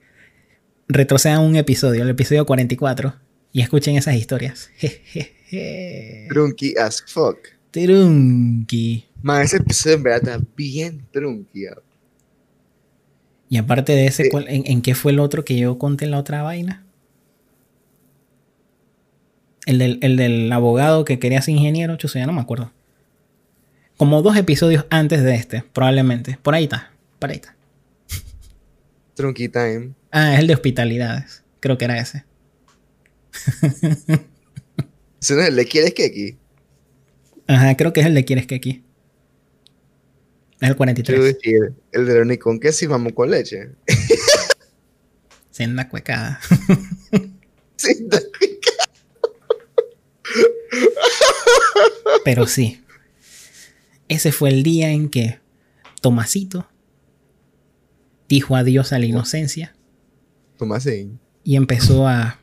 [0.87, 3.15] retrocedan un episodio, el episodio 44,
[3.51, 4.69] y escuchen esas historias.
[6.29, 7.37] Trunky as fuck.
[7.71, 9.05] Trunky.
[9.21, 11.65] Man, ese episodio en verdad está bien trunky.
[13.49, 14.29] Y aparte de ese, Sí.
[14.29, 16.83] ¿cuál- en, en qué fue el otro que yo conté en la otra vaina?
[19.65, 22.71] El del, el del abogado que quería ser ingeniero, chuzo, ya no me acuerdo.
[23.97, 26.37] Como dos episodios antes de este, probablemente.
[26.41, 27.55] Por ahí está, por ahí está.
[29.15, 29.93] Trunky time.
[30.11, 31.43] Ah, es el de hospitalidades.
[31.61, 32.25] Creo que era ese.
[35.21, 36.37] Ese no es el de quieres que aquí.
[37.47, 38.83] Ajá, creo que es el de Quieres que aquí.
[40.61, 41.23] Es el Quiero 43.
[41.23, 43.69] decir, el de la con queso y mamón con leche.
[45.51, 46.39] Senda cuecada.
[47.77, 48.07] Sí,
[52.23, 52.84] Pero sí.
[54.07, 55.39] Ese fue el día en que
[56.01, 56.67] Tomasito
[58.29, 59.75] dijo adiós a la inocencia
[60.57, 61.19] Tomasín.
[61.43, 62.39] y empezó a,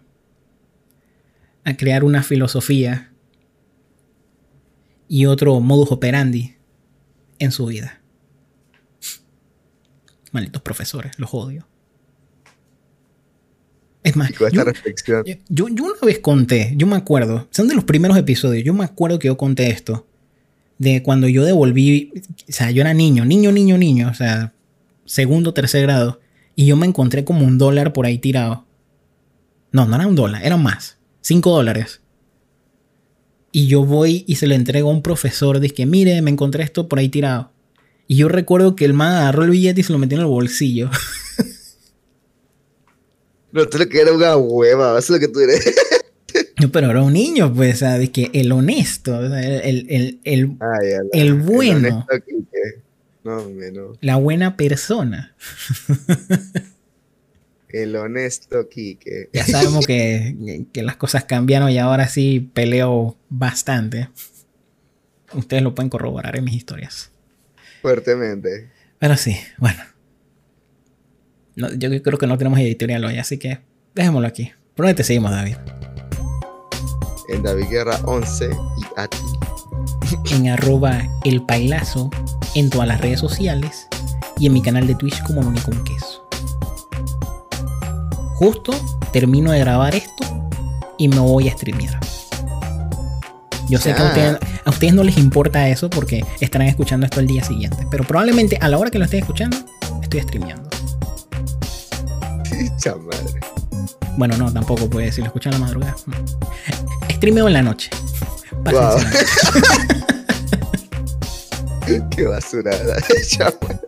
[1.64, 3.12] a crear una filosofía
[5.08, 6.56] y otro modus operandi
[7.38, 8.00] en su vida.
[10.30, 11.68] Malditos profesores, los odio.
[14.02, 14.48] Es más, yo,
[15.48, 18.84] yo, yo una vez conté, yo me acuerdo, son de los primeros episodios, yo me
[18.84, 20.08] acuerdo que yo conté esto,
[20.82, 22.12] de cuando yo devolví,
[22.48, 24.52] o sea, yo era niño, niño, niño, niño, o sea,
[25.04, 26.18] segundo, tercer grado,
[26.56, 28.66] y yo me encontré como un dólar por ahí tirado.
[29.70, 32.00] No, no era un dólar, era más, cinco dólares.
[33.52, 36.88] Y yo voy y se lo entrego a un profesor, que mire, me encontré esto
[36.88, 37.52] por ahí tirado.
[38.08, 40.28] Y yo recuerdo que el man agarró el billete y se lo metió en el
[40.28, 40.90] bolsillo.
[43.54, 45.62] No, tú lo que era una hueva, eso es lo que tú eres.
[46.60, 51.08] No, Pero era un niño, pues, de que el honesto, el, el- el- Ay, ala,
[51.12, 52.06] El bueno.
[53.24, 53.92] No, no.
[54.00, 55.34] la buena persona.
[57.68, 59.30] El honesto Quique.
[59.32, 64.10] Ya sabemos que, que las cosas cambiaron y ahora sí peleo bastante.
[65.32, 67.10] Ustedes lo pueden corroborar en mis historias.
[67.80, 68.70] Fuertemente.
[68.98, 69.82] Pero sí, bueno.
[71.56, 73.60] No, yo creo que no tenemos editorial hoy, así que
[73.94, 74.52] dejémoslo aquí.
[74.74, 75.56] ¿Por dónde te seguimos, David?
[77.28, 79.18] En David Guerra 11 y a ti.
[80.30, 82.10] En arroba el pailazo
[82.54, 83.88] en todas las redes sociales
[84.38, 86.26] y en mi canal de Twitch como Noni con queso.
[88.34, 88.72] Justo
[89.12, 90.24] termino de grabar esto
[90.98, 91.98] y me voy a streamear.
[93.68, 97.20] Yo sé que a ustedes, a ustedes no les importa eso porque estarán escuchando esto
[97.20, 97.86] el día siguiente.
[97.90, 99.56] Pero probablemente a la hora que lo estén escuchando,
[100.02, 100.68] estoy streameando.
[102.76, 103.51] Chamadre.
[104.16, 105.96] Bueno, no, tampoco puede decir, lo escuchan a la madrugada.
[107.10, 107.90] Streameo en la noche.
[108.64, 108.98] Wow.
[112.10, 112.72] Qué basura.
[113.28, 113.78] Chamadre.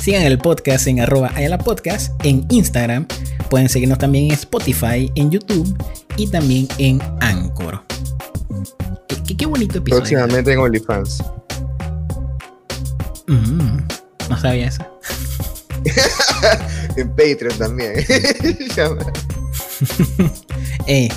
[0.00, 3.06] Sigan el podcast en arroba Ayala podcast en Instagram.
[3.48, 5.76] Pueden seguirnos también en Spotify, en YouTube
[6.16, 7.82] y también en Anchor.
[9.08, 10.00] Qué, qué- qué bonito episodio.
[10.02, 11.22] Próximamente en OnlyFans.
[13.26, 13.78] Mm,
[14.28, 14.84] no sabía eso.
[17.00, 17.94] En Patreon también.
[20.86, 21.08] Eh,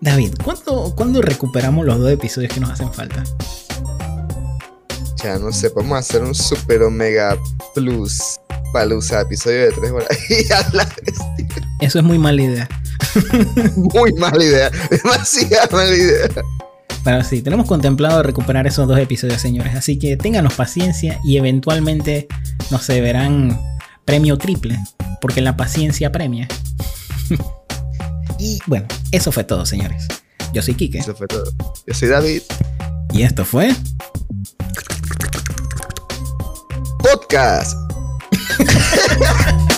[0.00, 3.24] David, ¿cuándo, ¿cuándo recuperamos los dos episodios que nos hacen falta?
[5.22, 7.36] Ya no sé, podemos hacer un super omega
[7.74, 8.38] plus
[8.72, 11.24] palusa episodio de 3 horas y hablar de esto.
[11.80, 12.68] Eso es muy mala idea.
[13.76, 16.28] Muy mala idea, demasiada mala idea.
[17.02, 19.74] Pero sí, tenemos contemplado recuperar esos dos episodios, señores.
[19.74, 22.28] Así que ténganos paciencia y eventualmente
[22.70, 23.58] nos se verán
[24.04, 24.78] premio triple.
[25.20, 26.48] Porque la paciencia premia.
[28.38, 30.06] y bueno, eso fue todo, señores.
[30.52, 30.98] Yo soy Kike.
[30.98, 31.52] Eso fue todo.
[31.86, 32.42] Yo soy David.
[33.12, 33.74] Y esto fue.
[36.98, 37.76] Podcast.